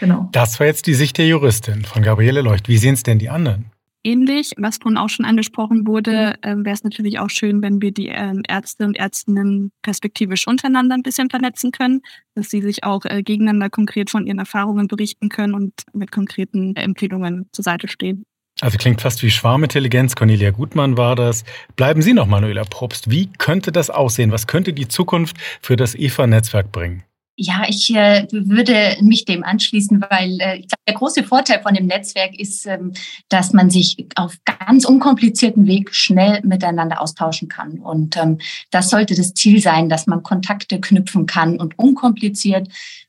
Genau. 0.00 0.28
Das 0.32 0.60
war 0.60 0.66
jetzt 0.66 0.86
die 0.86 0.94
Sicht 0.94 1.18
der 1.18 1.26
Juristin 1.26 1.84
von 1.84 2.02
Gabriele 2.02 2.42
Leucht. 2.42 2.68
Wie 2.68 2.78
sehen 2.78 2.94
es 2.94 3.02
denn 3.02 3.18
die 3.18 3.30
anderen? 3.30 3.70
ähnlich. 4.08 4.52
Was 4.56 4.78
vorhin 4.78 4.96
auch 4.96 5.08
schon 5.08 5.26
angesprochen 5.26 5.86
wurde, 5.86 6.34
äh, 6.42 6.56
wäre 6.56 6.74
es 6.74 6.84
natürlich 6.84 7.18
auch 7.18 7.30
schön, 7.30 7.62
wenn 7.62 7.82
wir 7.82 7.92
die 7.92 8.08
äh, 8.08 8.34
Ärzte 8.48 8.84
und 8.84 8.96
Ärztinnen 8.96 9.72
perspektivisch 9.82 10.46
untereinander 10.46 10.94
ein 10.94 11.02
bisschen 11.02 11.30
vernetzen 11.30 11.72
können, 11.72 12.00
dass 12.34 12.48
sie 12.48 12.62
sich 12.62 12.84
auch 12.84 13.04
äh, 13.04 13.22
gegeneinander 13.22 13.70
konkret 13.70 14.10
von 14.10 14.26
ihren 14.26 14.38
Erfahrungen 14.38 14.88
berichten 14.88 15.28
können 15.28 15.54
und 15.54 15.74
mit 15.92 16.10
konkreten 16.10 16.74
Empfehlungen 16.76 17.48
zur 17.52 17.62
Seite 17.62 17.88
stehen. 17.88 18.24
Also 18.60 18.76
klingt 18.76 19.00
fast 19.00 19.22
wie 19.22 19.30
Schwarmintelligenz. 19.30 20.16
Cornelia 20.16 20.50
Gutmann 20.50 20.96
war 20.96 21.14
das. 21.14 21.44
Bleiben 21.76 22.02
Sie 22.02 22.12
noch, 22.12 22.26
Manuela 22.26 22.64
Probst. 22.64 23.08
Wie 23.08 23.26
könnte 23.38 23.70
das 23.70 23.88
aussehen? 23.88 24.32
Was 24.32 24.48
könnte 24.48 24.72
die 24.72 24.88
Zukunft 24.88 25.36
für 25.62 25.76
das 25.76 25.94
EFA-Netzwerk 25.94 26.72
bringen? 26.72 27.04
Ja, 27.40 27.62
ich 27.68 27.94
äh, 27.94 28.26
würde 28.32 28.96
mich 29.00 29.24
dem 29.24 29.44
anschließen, 29.44 30.04
weil 30.10 30.40
äh, 30.40 30.56
ich 30.56 30.66
glaube, 30.66 30.82
der 30.88 30.94
große 30.94 31.22
Vorteil 31.22 31.62
von 31.62 31.72
dem 31.72 31.86
Netzwerk 31.86 32.36
ist, 32.36 32.66
ähm, 32.66 32.94
dass 33.28 33.52
man 33.52 33.70
sich 33.70 33.96
auf 34.16 34.34
ganz 34.44 34.84
unkomplizierten 34.84 35.68
Weg 35.68 35.94
schnell 35.94 36.40
miteinander 36.42 37.00
austauschen 37.00 37.48
kann. 37.48 37.78
Und 37.78 38.16
ähm, 38.16 38.38
das 38.72 38.90
sollte 38.90 39.14
das 39.14 39.34
Ziel 39.34 39.62
sein, 39.62 39.88
dass 39.88 40.08
man 40.08 40.24
Kontakte 40.24 40.80
knüpfen 40.80 41.26
kann 41.26 41.60
und 41.60 41.78
unkompliziert 41.78 42.66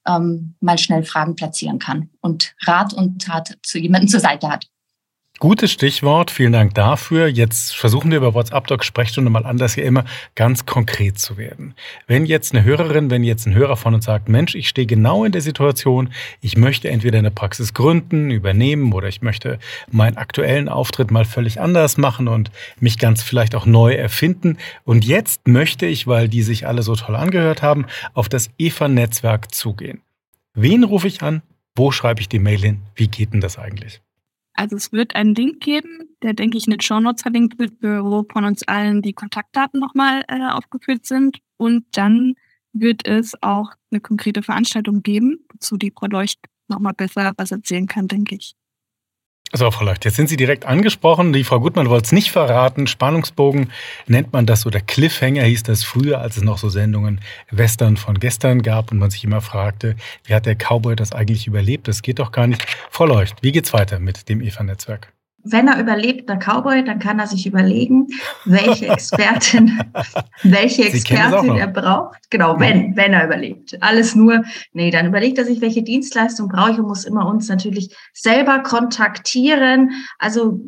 ähm, 0.08 0.54
mal 0.60 0.78
schnell 0.78 1.02
Fragen 1.02 1.36
platzieren 1.36 1.80
kann 1.80 2.12
und 2.22 2.54
Rat 2.68 2.94
und 2.94 3.24
Tat 3.24 3.58
zu 3.64 3.80
jemandem 3.80 4.10
zur 4.10 4.20
Seite 4.20 4.48
hat. 4.48 4.68
Gutes 5.42 5.72
Stichwort, 5.72 6.32
vielen 6.32 6.52
Dank 6.52 6.74
dafür. 6.74 7.28
Jetzt 7.28 7.74
versuchen 7.74 8.12
wir 8.12 8.18
über 8.18 8.34
WhatsApp 8.34 8.68
Doc 8.68 8.84
Sprechstunde 8.84 9.30
mal 9.30 9.46
anders 9.46 9.74
hier 9.74 9.86
immer 9.86 10.04
ganz 10.36 10.66
konkret 10.66 11.18
zu 11.18 11.38
werden. 11.38 11.76
Wenn 12.08 12.26
jetzt 12.26 12.54
eine 12.54 12.66
Hörerin, 12.66 13.10
wenn 13.10 13.24
jetzt 13.24 13.46
ein 13.48 13.56
Hörer 13.56 13.78
von 13.78 13.94
uns 13.94 14.04
sagt, 14.04 14.28
Mensch, 14.28 14.54
ich 14.54 14.68
stehe 14.68 14.86
genau 14.86 15.24
in 15.24 15.32
der 15.32 15.40
Situation, 15.40 16.10
ich 16.42 16.58
möchte 16.58 16.90
entweder 16.90 17.20
eine 17.20 17.32
Praxis 17.32 17.74
gründen, 17.74 18.32
übernehmen 18.32 18.92
oder 18.92 19.08
ich 19.08 19.22
möchte 19.22 19.60
meinen 19.90 20.18
aktuellen 20.18 20.68
Auftritt 20.68 21.10
mal 21.10 21.24
völlig 21.24 21.62
anders 21.62 21.96
machen 21.96 22.28
und 22.28 22.52
mich 22.82 22.98
ganz 22.98 23.24
vielleicht 23.24 23.56
auch 23.56 23.66
neu 23.66 23.94
erfinden. 23.94 24.58
Und 24.84 25.06
jetzt 25.06 25.48
möchte 25.48 25.86
ich, 25.86 26.06
weil 26.06 26.28
die 26.28 26.42
sich 26.42 26.68
alle 26.68 26.84
so 26.84 26.98
toll 26.98 27.16
angehört 27.16 27.62
haben, 27.62 27.86
auf 28.14 28.28
das 28.28 28.50
EVA-Netzwerk 28.58 29.56
zugehen. 29.56 30.02
Wen 30.54 30.84
rufe 30.84 31.08
ich 31.08 31.22
an? 31.22 31.44
Wo 31.78 31.92
schreibe 31.92 32.20
ich 32.20 32.28
die 32.28 32.40
Mail 32.40 32.60
hin? 32.60 32.82
Wie 32.94 33.08
geht 33.08 33.32
denn 33.32 33.40
das 33.40 33.58
eigentlich? 33.58 34.02
Also 34.60 34.76
es 34.76 34.92
wird 34.92 35.16
einen 35.16 35.36
Link 35.36 35.62
geben, 35.62 36.10
der, 36.22 36.34
denke 36.34 36.58
ich, 36.58 36.68
in 36.68 36.72
den 36.72 36.82
Show 36.82 37.00
Notes 37.00 37.22
verlinkt 37.22 37.58
wird, 37.60 37.82
wo 37.82 38.26
von 38.30 38.44
uns 38.44 38.68
allen 38.68 39.02
die 39.02 39.14
Kontaktdaten 39.14 39.80
nochmal 39.80 40.26
äh, 40.28 40.50
aufgeführt 40.50 41.06
sind. 41.06 41.38
Und 41.56 41.86
dann 41.94 42.34
wird 42.74 43.08
es 43.08 43.42
auch 43.42 43.72
eine 43.90 44.02
konkrete 44.02 44.44
Veranstaltung 44.44 45.02
geben, 45.02 45.38
wozu 45.54 45.78
die 45.78 45.94
Frau 45.98 46.08
Leucht 46.08 46.40
nochmal 46.68 46.92
besser 46.92 47.32
was 47.38 47.52
erzählen 47.52 47.88
kann, 47.88 48.10
denke 48.10 48.36
ich. 48.36 48.54
So, 49.52 49.72
Frau 49.72 49.86
Leucht, 49.86 50.06
jetzt 50.06 50.16
sind 50.16 50.30
Sie 50.30 50.38
direkt 50.38 50.66
angesprochen. 50.66 51.34
Die 51.34 51.44
Frau 51.44 51.60
Gutmann 51.60 51.90
wollte 51.90 52.06
es 52.06 52.12
nicht 52.12 52.30
verraten. 52.30 52.86
Spannungsbogen 52.86 53.72
nennt 54.06 54.32
man 54.32 54.46
das 54.46 54.68
oder 54.68 54.80
Cliffhanger 54.80 55.44
hieß 55.44 55.64
das 55.64 55.84
früher, 55.84 56.22
als 56.22 56.38
es 56.38 56.44
noch 56.44 56.60
so 56.60 56.70
Sendungen 56.70 57.20
Western 57.50 57.98
von 57.98 58.20
gestern 58.20 58.62
gab 58.62 58.92
und 58.92 59.00
man 59.00 59.10
sich 59.10 59.24
immer 59.24 59.42
fragte, 59.42 59.96
wie 60.26 60.36
hat 60.36 60.46
der 60.46 60.56
Cowboy 60.56 60.96
das 60.96 61.14
eigentlich 61.14 61.48
überlebt? 61.48 61.88
Das 61.88 62.04
geht 62.04 62.20
doch 62.20 62.32
gar 62.32 62.46
nicht. 62.46 62.64
Frau 62.92 63.08
Leucht, 63.08 63.38
wie 63.42 63.52
geht's 63.52 63.74
weiter 63.74 63.98
mit 63.98 64.30
dem 64.30 64.42
EVA-Netzwerk? 64.42 65.12
Wenn 65.44 65.68
er 65.68 65.80
überlebt, 65.80 66.30
der 66.30 66.38
Cowboy, 66.38 66.84
dann 66.84 67.00
kann 67.00 67.20
er 67.20 67.28
sich 67.28 67.46
überlegen, 67.46 68.08
welche 68.46 68.88
Expertin, 68.90 69.80
welche 70.44 70.86
Expertin 70.86 71.56
er 71.56 71.68
braucht. 71.68 72.30
Genau, 72.30 72.60
wenn, 72.60 72.96
wenn 72.96 73.14
er 73.14 73.26
überlebt. 73.26 73.78
Alles 73.82 74.16
nur, 74.16 74.44
nee, 74.74 74.92
dann 74.92 75.08
überlegt 75.08 75.38
er 75.38 75.46
sich, 75.46 75.62
welche 75.62 75.84
Dienstleistung 75.84 76.50
brauche 76.50 76.72
ich 76.72 76.80
und 76.80 76.88
muss 76.88 77.06
immer 77.06 77.26
uns 77.28 77.48
natürlich 77.48 77.96
selber 78.14 78.60
kontaktieren. 78.60 79.92
Also 80.18 80.60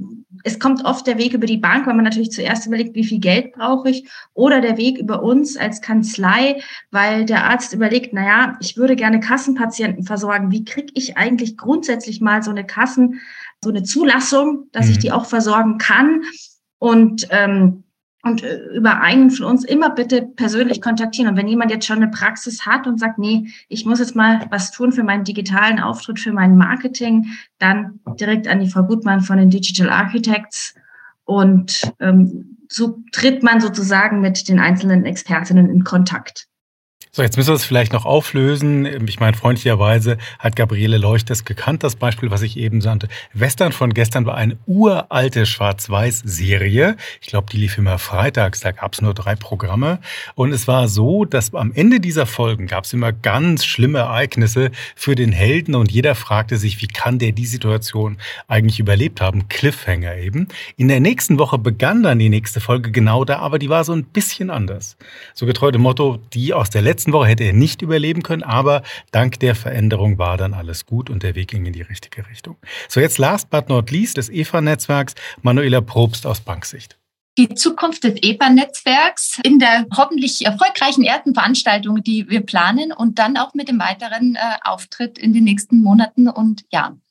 es 0.44 0.60
kommt 0.60 0.86
oft 0.86 1.06
der 1.06 1.18
Weg 1.18 1.34
über 1.34 1.46
die 1.46 1.58
Bank, 1.58 1.86
weil 1.86 1.94
man 1.94 2.06
natürlich 2.06 2.32
zuerst 2.32 2.66
überlegt, 2.66 2.96
wie 2.96 3.04
viel 3.04 3.20
Geld 3.20 3.54
brauche 3.54 3.90
ich, 3.90 4.10
oder 4.34 4.62
der 4.62 4.78
Weg 4.78 4.98
über 4.98 5.22
uns 5.22 5.58
als 5.58 5.82
Kanzlei, 5.82 6.62
weil 6.90 7.26
der 7.26 7.46
Arzt 7.46 7.74
überlegt, 7.74 8.14
na 8.14 8.26
ja, 8.26 8.58
ich 8.62 8.78
würde 8.78 8.96
gerne 8.96 9.20
Kassenpatienten 9.20 10.04
versorgen. 10.04 10.52
Wie 10.52 10.66
kriege 10.66 10.92
ich 10.96 11.18
eigentlich 11.18 11.58
grundsätzlich 11.58 12.22
mal 12.22 12.42
so 12.42 12.52
eine 12.52 12.66
Kassen 12.66 13.20
so 13.64 13.70
eine 13.70 13.84
Zulassung, 13.84 14.68
dass 14.72 14.88
mhm. 14.88 14.92
ich 14.92 15.00
die 15.00 15.12
auch 15.12 15.26
versorgen 15.26 15.78
kann. 15.78 16.24
Und, 16.80 17.28
ähm, 17.30 17.84
und 18.24 18.44
äh, 18.44 18.60
über 18.76 19.02
einen 19.02 19.30
von 19.32 19.46
uns 19.46 19.64
immer 19.64 19.92
bitte 19.92 20.24
persönlich 20.24 20.82
kontaktieren. 20.82 21.30
Und 21.30 21.38
wenn 21.38 21.48
jemand 21.48 21.72
jetzt 21.72 21.86
schon 21.86 21.98
eine 21.98 22.10
Praxis 22.10 22.66
hat 22.66 22.88
und 22.88 23.00
sagt, 23.00 23.20
nee, 23.20 23.48
ich 23.68 23.86
muss 23.86 24.00
jetzt 24.00 24.16
mal 24.16 24.46
was 24.50 24.72
tun 24.72 24.92
für 24.92 25.04
meinen 25.04 25.24
digitalen 25.24 25.80
Auftritt, 25.80 26.20
für 26.20 26.34
mein 26.34 26.58
Marketing, 26.58 27.28
dann 27.60 28.00
direkt 28.20 28.48
an 28.48 28.60
die 28.60 28.70
Frau 28.70 28.84
Gutmann 28.84 29.22
von 29.22 29.38
den 29.38 29.50
Digital 29.50 29.90
Architects. 29.90 30.76
Und 31.24 31.94
ähm, 32.00 32.58
so 32.68 33.04
tritt 33.12 33.44
man 33.44 33.60
sozusagen 33.62 34.22
mit 34.22 34.48
den 34.48 34.60
einzelnen 34.60 35.06
Expertinnen 35.06 35.70
in 35.70 35.84
Kontakt. 35.84 36.48
So, 37.14 37.24
jetzt 37.24 37.36
müssen 37.36 37.50
wir 37.50 37.56
es 37.56 37.66
vielleicht 37.66 37.92
noch 37.92 38.06
auflösen. 38.06 38.86
Ich 39.06 39.20
meine, 39.20 39.36
freundlicherweise 39.36 40.18
hat 40.40 40.56
Gabriele 40.56 40.98
Leucht 40.98 41.30
das 41.30 41.44
gekannt, 41.44 41.84
das 41.84 41.98
Beispiel, 41.98 42.32
was 42.32 42.42
ich 42.42 42.56
eben 42.56 42.80
sagte. 42.80 43.10
Western 43.34 43.74
von 43.74 43.94
gestern 43.94 44.26
war 44.26 44.36
eine 44.36 44.58
uralte 44.66 45.46
Schwarz-Weiß-Serie. 45.46 46.96
Ich 47.20 47.28
glaube, 47.28 47.48
die 47.52 47.58
lief 47.58 47.78
immer 47.78 48.00
freitags, 48.00 48.62
da 48.62 48.72
gab 48.72 48.94
es 48.94 49.02
nur 49.02 49.14
drei 49.14 49.36
Programme. 49.36 50.00
Und 50.36 50.54
es 50.54 50.70
war 50.70 50.88
so, 50.88 51.26
dass 51.26 51.54
am 51.54 51.74
Ende 51.74 52.00
dieser 52.00 52.26
Folgen 52.26 52.66
gab 52.66 52.86
es 52.86 52.94
immer 52.94 53.12
ganz 53.12 53.66
schlimme 53.66 54.00
Ereignisse 54.00 54.72
für 54.96 55.16
den 55.16 55.34
Helden 55.34 55.76
und 55.76 55.92
jeder 55.92 56.16
fragte 56.16 56.56
sich, 56.56 56.82
wie 56.82 56.88
kann 56.88 57.20
der 57.20 57.34
die 57.34 57.46
Situation 57.46 58.20
eigentlich 58.48 58.80
überlebt 58.80 59.20
haben? 59.20 59.50
Cliffhanger 59.50 60.16
eben. 60.16 60.48
In 60.78 60.88
der 60.88 61.02
nächsten 61.02 61.40
Woche 61.40 61.58
begann 61.58 62.04
dann 62.04 62.20
die 62.20 62.30
nächste 62.30 62.62
Folge 62.62 62.90
genau 62.90 63.26
da, 63.26 63.40
aber 63.40 63.60
die 63.60 63.68
war 63.68 63.84
so 63.84 63.92
ein 63.92 64.06
bisschen 64.06 64.50
anders. 64.50 64.96
So 65.34 65.46
getreu 65.46 65.72
dem 65.72 65.82
Motto, 65.82 66.18
die 66.32 66.54
aus 66.54 66.70
der 66.70 66.82
letzten 66.82 67.01
letzten 67.02 67.14
Woche 67.14 67.30
hätte 67.30 67.46
er 67.46 67.54
nicht 67.54 67.82
überleben 67.82 68.22
können, 68.22 68.44
aber 68.44 68.84
dank 69.12 69.40
der 69.40 69.56
Veränderung 69.56 70.20
war 70.20 70.38
dann 70.38 70.54
alles 70.54 70.86
gut 70.86 71.10
und 71.10 71.24
der 71.24 71.34
Weg 71.34 71.48
ging 71.48 71.66
in 71.66 71.74
die 71.74 71.82
richtige 71.82 72.30
Richtung. 72.30 72.58
So, 72.88 73.00
jetzt 73.00 73.18
last 73.18 73.50
but 73.50 73.70
not 73.70 73.90
least 73.90 74.18
des 74.18 74.30
EFA-Netzwerks, 74.30 75.16
Manuela 75.42 75.82
Probst 75.82 76.28
aus 76.28 76.42
Banksicht 76.42 76.98
die 77.38 77.48
Zukunft 77.56 78.04
des 78.04 78.22
EPA-Netzwerks 78.22 79.40
in 79.44 79.58
der 79.58 79.86
hoffentlich 79.96 80.46
erfolgreichen 80.46 81.02
ersten 81.02 81.34
Veranstaltung, 81.34 82.04
die 82.04 82.30
wir 82.30 82.42
planen 82.42 82.92
und 82.92 83.20
dann 83.20 83.38
auch 83.38 83.54
mit 83.54 83.70
dem 83.70 83.80
weiteren 83.80 84.36
äh, 84.36 84.40
Auftritt 84.66 85.18
in 85.18 85.32
den 85.32 85.46
nächsten 85.46 85.82
Monaten 85.82 86.28
und 86.28 86.66
Jahren. 86.72 87.02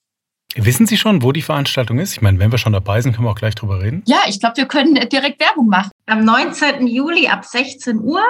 Wissen 0.57 0.87
Sie 0.87 0.99
schon, 0.99 1.23
wo 1.23 1.33
die 1.33 1.43
Veranstaltung 1.43 1.99
ist? 1.99 2.13
Ich 2.13 2.21
meine, 2.21 2.39
wenn 2.39 2.53
wir 2.53 2.59
schon 2.59 2.73
dabei 2.73 3.01
sind, 3.01 3.15
können 3.15 3.27
wir 3.27 3.31
auch 3.31 3.39
gleich 3.39 3.55
drüber 3.55 3.81
reden. 3.81 4.03
Ja, 4.07 4.19
ich 4.29 4.41
glaube, 4.41 4.59
wir 4.59 4.67
können 4.67 4.95
direkt 5.09 5.41
Werbung 5.41 5.69
machen. 5.69 5.91
Am 6.07 6.25
19. 6.25 6.87
Juli 6.87 7.29
ab 7.29 7.45
16 7.45 8.01
Uhr 8.01 8.23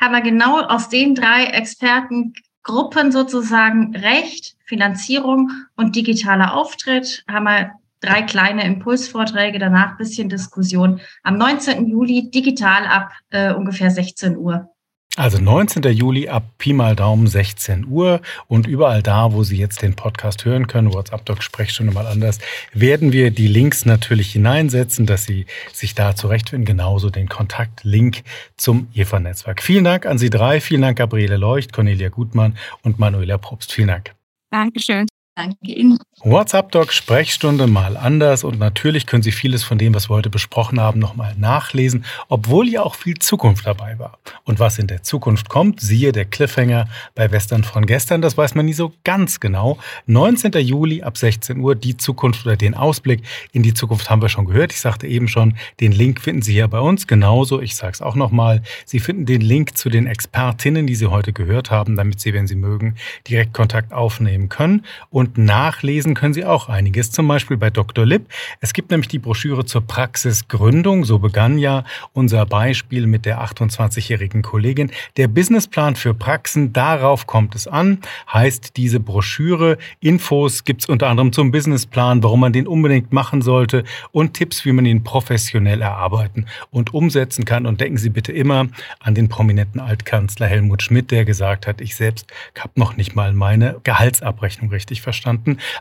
haben 0.00 0.12
wir 0.14 0.22
genau 0.22 0.60
aus 0.60 0.88
den 0.88 1.14
drei 1.14 1.44
Expertengruppen 1.44 3.12
sozusagen 3.12 3.94
Recht, 3.94 4.56
Finanzierung 4.64 5.50
und 5.76 5.94
digitaler 5.94 6.54
Auftritt, 6.54 7.24
haben 7.28 7.44
wir 7.44 7.72
drei 8.00 8.22
kleine 8.22 8.64
Impulsvorträge, 8.64 9.58
danach 9.58 9.98
bisschen 9.98 10.28
Diskussion. 10.28 11.00
Am 11.22 11.36
19. 11.36 11.86
Juli 11.86 12.30
digital 12.30 12.86
ab 12.86 13.12
äh, 13.30 13.52
ungefähr 13.52 13.90
16 13.90 14.36
Uhr. 14.38 14.70
Also 15.20 15.36
19. 15.36 15.82
Juli 15.82 16.30
ab 16.30 16.44
Pi 16.56 16.72
mal 16.72 16.96
Daumen 16.96 17.26
16 17.26 17.86
Uhr 17.86 18.22
und 18.48 18.66
überall 18.66 19.02
da, 19.02 19.34
wo 19.34 19.42
Sie 19.42 19.58
jetzt 19.58 19.82
den 19.82 19.94
Podcast 19.94 20.46
hören 20.46 20.66
können, 20.66 20.94
WhatsApp 20.94 21.26
Doc 21.26 21.42
Sprechstunde 21.42 21.92
mal 21.92 22.06
anders, 22.06 22.38
werden 22.72 23.12
wir 23.12 23.30
die 23.30 23.46
Links 23.46 23.84
natürlich 23.84 24.32
hineinsetzen, 24.32 25.04
dass 25.04 25.24
Sie 25.24 25.44
sich 25.74 25.94
da 25.94 26.16
zurechtfinden. 26.16 26.64
Genauso 26.64 27.10
den 27.10 27.28
Kontaktlink 27.28 28.22
zum 28.56 28.88
EVA-Netzwerk. 28.94 29.62
Vielen 29.62 29.84
Dank 29.84 30.06
an 30.06 30.16
Sie 30.16 30.30
drei. 30.30 30.58
Vielen 30.58 30.80
Dank 30.80 30.96
Gabriele 30.96 31.36
Leucht, 31.36 31.74
Cornelia 31.74 32.08
Gutmann 32.08 32.56
und 32.80 32.98
Manuela 32.98 33.36
Probst. 33.36 33.74
Vielen 33.74 33.88
Dank. 33.88 34.14
Dankeschön. 34.50 35.06
Danke 35.40 35.72
Ihnen. 35.72 35.98
WhatsApp 36.22 36.70
Doc 36.70 36.92
Sprechstunde 36.92 37.66
mal 37.66 37.96
anders 37.96 38.44
und 38.44 38.58
natürlich 38.58 39.06
können 39.06 39.22
Sie 39.22 39.32
vieles 39.32 39.64
von 39.64 39.78
dem, 39.78 39.94
was 39.94 40.10
wir 40.10 40.16
heute 40.16 40.28
besprochen 40.28 40.78
haben, 40.78 41.00
nochmal 41.00 41.34
nachlesen, 41.38 42.04
obwohl 42.28 42.68
ja 42.68 42.82
auch 42.82 42.94
viel 42.94 43.18
Zukunft 43.18 43.66
dabei 43.66 43.98
war. 43.98 44.18
Und 44.44 44.58
was 44.58 44.78
in 44.78 44.86
der 44.86 45.02
Zukunft 45.02 45.48
kommt, 45.48 45.80
siehe 45.80 46.12
der 46.12 46.26
Cliffhanger 46.26 46.88
bei 47.14 47.32
Western 47.32 47.64
von 47.64 47.86
gestern, 47.86 48.20
das 48.20 48.36
weiß 48.36 48.54
man 48.54 48.66
nie 48.66 48.74
so 48.74 48.92
ganz 49.02 49.40
genau. 49.40 49.78
19. 50.04 50.52
Juli 50.58 51.02
ab 51.02 51.16
16 51.16 51.58
Uhr 51.58 51.74
die 51.74 51.96
Zukunft 51.96 52.44
oder 52.44 52.56
den 52.56 52.74
Ausblick 52.74 53.22
in 53.52 53.62
die 53.62 53.72
Zukunft 53.72 54.10
haben 54.10 54.20
wir 54.20 54.28
schon 54.28 54.44
gehört. 54.44 54.72
Ich 54.72 54.80
sagte 54.80 55.06
eben 55.06 55.26
schon, 55.26 55.54
den 55.80 55.92
Link 55.92 56.20
finden 56.20 56.42
Sie 56.42 56.52
hier 56.52 56.68
bei 56.68 56.80
uns. 56.80 57.06
Genauso, 57.06 57.62
ich 57.62 57.76
sage 57.76 57.94
es 57.94 58.02
auch 58.02 58.14
nochmal, 58.14 58.62
Sie 58.84 59.00
finden 59.00 59.24
den 59.24 59.40
Link 59.40 59.78
zu 59.78 59.88
den 59.88 60.06
Expertinnen, 60.06 60.86
die 60.86 60.96
Sie 60.96 61.06
heute 61.06 61.32
gehört 61.32 61.70
haben, 61.70 61.96
damit 61.96 62.20
Sie, 62.20 62.34
wenn 62.34 62.46
Sie 62.46 62.56
mögen, 62.56 62.96
direkt 63.26 63.54
Kontakt 63.54 63.94
aufnehmen 63.94 64.50
können 64.50 64.84
und 65.08 65.29
nachlesen 65.38 66.00
lesen 66.00 66.14
können 66.14 66.32
Sie 66.34 66.44
auch 66.44 66.68
einiges, 66.68 67.10
zum 67.10 67.28
Beispiel 67.28 67.56
bei 67.56 67.68
Dr. 67.68 68.06
Lipp. 68.06 68.26
Es 68.60 68.72
gibt 68.72 68.90
nämlich 68.90 69.08
die 69.08 69.18
Broschüre 69.18 69.64
zur 69.64 69.82
Praxisgründung. 69.82 71.04
So 71.04 71.18
begann 71.18 71.58
ja 71.58 71.84
unser 72.12 72.46
Beispiel 72.46 73.06
mit 73.06 73.26
der 73.26 73.42
28-jährigen 73.42 74.42
Kollegin. 74.42 74.90
Der 75.16 75.28
Businessplan 75.28 75.96
für 75.96 76.14
Praxen, 76.14 76.72
darauf 76.72 77.26
kommt 77.26 77.54
es 77.54 77.66
an, 77.66 77.98
heißt 78.32 78.76
diese 78.76 79.00
Broschüre. 79.00 79.78
Infos 80.00 80.64
gibt 80.64 80.82
es 80.82 80.88
unter 80.88 81.08
anderem 81.08 81.32
zum 81.32 81.50
Businessplan, 81.50 82.22
warum 82.22 82.40
man 82.40 82.52
den 82.52 82.66
unbedingt 82.66 83.12
machen 83.12 83.42
sollte 83.42 83.84
und 84.12 84.34
Tipps, 84.34 84.64
wie 84.64 84.72
man 84.72 84.86
ihn 84.86 85.04
professionell 85.04 85.82
erarbeiten 85.82 86.46
und 86.70 86.94
umsetzen 86.94 87.44
kann. 87.44 87.66
Und 87.66 87.80
denken 87.80 87.98
Sie 87.98 88.10
bitte 88.10 88.32
immer 88.32 88.68
an 89.00 89.14
den 89.14 89.28
prominenten 89.28 89.80
Altkanzler 89.80 90.46
Helmut 90.46 90.82
Schmidt, 90.82 91.10
der 91.10 91.24
gesagt 91.24 91.66
hat, 91.66 91.80
ich 91.80 91.96
selbst 91.96 92.26
habe 92.58 92.72
noch 92.76 92.96
nicht 92.96 93.14
mal 93.14 93.32
meine 93.32 93.80
Gehaltsabrechnung 93.82 94.70
richtig 94.70 95.02
verstanden. 95.02 95.19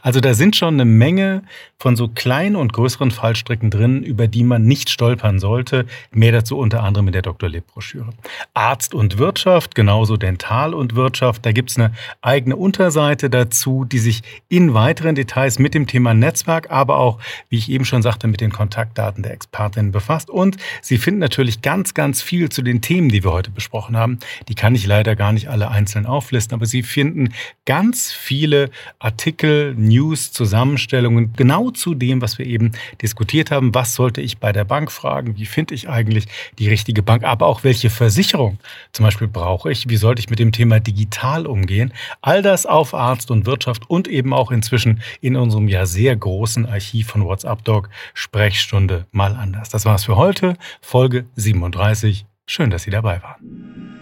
Also 0.02 0.20
also 0.20 0.28
da 0.28 0.34
sind 0.34 0.58
schon 0.58 0.74
eine 0.74 0.84
Menge 0.84 1.44
von 1.78 1.96
so 1.96 2.10
kleinen 2.10 2.58
und 2.58 2.74
größeren 2.74 3.10
Fallstricken 3.10 3.70
drin, 3.70 4.04
über 4.04 4.28
die 4.28 4.44
man 4.44 4.64
nicht 4.64 4.90
stolpern 4.90 5.40
sollte. 5.40 5.86
Mehr 6.12 6.34
dazu 6.34 6.58
unter 6.58 6.84
anderem 6.84 7.08
in 7.08 7.14
der 7.14 7.22
Dr. 7.22 7.48
Leb 7.48 7.68
Broschüre. 7.68 8.10
Arzt 8.54 8.94
und 8.94 9.18
Wirtschaft, 9.18 9.76
genauso 9.76 10.18
Dental 10.18 10.74
und 10.74 10.96
Wirtschaft. 10.98 11.46
Da 11.46 11.54
gibt's 11.54 11.78
eine 11.78 11.94
eigene 12.22 12.58
Unterseite 12.58 13.30
dazu, 13.30 13.86
die 13.86 14.00
sich 14.00 14.24
in 14.50 14.74
weiteren 14.74 15.16
Details 15.16 15.58
mit 15.58 15.74
dem 15.74 15.88
Thema 15.88 16.14
Netzwerk, 16.14 16.70
aber 16.70 16.98
auch, 16.98 17.20
wie 17.48 17.58
ich 17.58 17.70
eben 17.70 17.86
schon 17.86 18.02
sagte, 18.02 18.28
mit 18.28 18.42
den 18.42 18.52
Kontaktdaten 18.52 19.24
der 19.24 19.32
Expertinnen 19.32 19.94
befasst. 19.94 20.30
Und 20.30 20.58
Sie 20.82 20.98
finden 20.98 21.22
natürlich 21.22 21.62
ganz, 21.62 21.94
ganz 21.94 22.22
viel 22.22 22.50
zu 22.50 22.62
den 22.62 22.82
Themen, 22.82 23.08
die 23.08 23.24
wir 23.24 23.32
heute 23.32 23.52
besprochen 23.52 23.96
haben. 23.96 24.20
Die 24.50 24.56
kann 24.56 24.76
ich 24.76 24.86
leider 24.86 25.16
gar 25.16 25.32
nicht 25.32 25.48
alle 25.48 25.70
einzeln 25.70 26.06
auflisten, 26.06 26.56
aber 26.56 26.66
Sie 26.66 26.84
finden 26.84 27.32
ganz 27.64 28.12
viele 28.12 28.70
Artikel, 29.00 29.19
News, 29.26 30.10
News, 30.10 30.32
Zusammenstellungen 30.32 31.34
genau 31.36 31.72
zu 31.72 31.94
dem, 31.94 32.22
was 32.22 32.38
wir 32.38 32.46
eben 32.46 32.72
diskutiert 33.02 33.52
haben. 33.52 33.74
Was 33.76 33.94
sollte 33.94 34.22
ich 34.22 34.38
bei 34.38 34.52
der 34.52 34.64
Bank 34.64 34.92
fragen? 34.92 35.38
Wie 35.38 35.46
finde 35.46 35.76
ich 35.76 35.90
eigentlich 35.90 36.26
die 36.58 36.70
richtige 36.70 37.04
Bank? 37.04 37.24
Aber 37.24 37.46
auch 37.48 37.64
welche 37.64 37.90
Versicherung 37.90 38.60
zum 38.92 39.06
Beispiel 39.06 39.28
brauche 39.28 39.72
ich? 39.72 39.90
Wie 39.90 39.98
sollte 39.98 40.20
ich 40.22 40.30
mit 40.30 40.40
dem 40.40 40.52
Thema 40.52 40.80
digital 40.80 41.46
umgehen? 41.46 41.94
All 42.22 42.42
das 42.42 42.66
auf 42.66 42.94
Arzt 42.94 43.30
und 43.30 43.46
Wirtschaft 43.46 43.90
und 43.90 44.08
eben 44.08 44.34
auch 44.34 44.52
inzwischen 44.52 45.02
in 45.22 45.36
unserem 45.36 45.68
ja 45.68 45.86
sehr 45.86 46.16
großen 46.16 46.66
Archiv 46.66 47.08
von 47.08 47.26
WhatsApp 47.26 47.64
Doc 47.64 47.90
Sprechstunde 48.14 49.06
mal 49.12 49.36
anders. 49.36 49.70
Das 49.70 49.86
war's 49.86 50.06
für 50.06 50.16
heute. 50.16 50.56
Folge 50.82 51.26
37. 51.36 52.26
Schön, 52.46 52.70
dass 52.70 52.84
Sie 52.84 52.92
dabei 52.92 53.22
waren. 53.22 54.00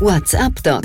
WhatsApp 0.00 0.62
Doc. 0.62 0.84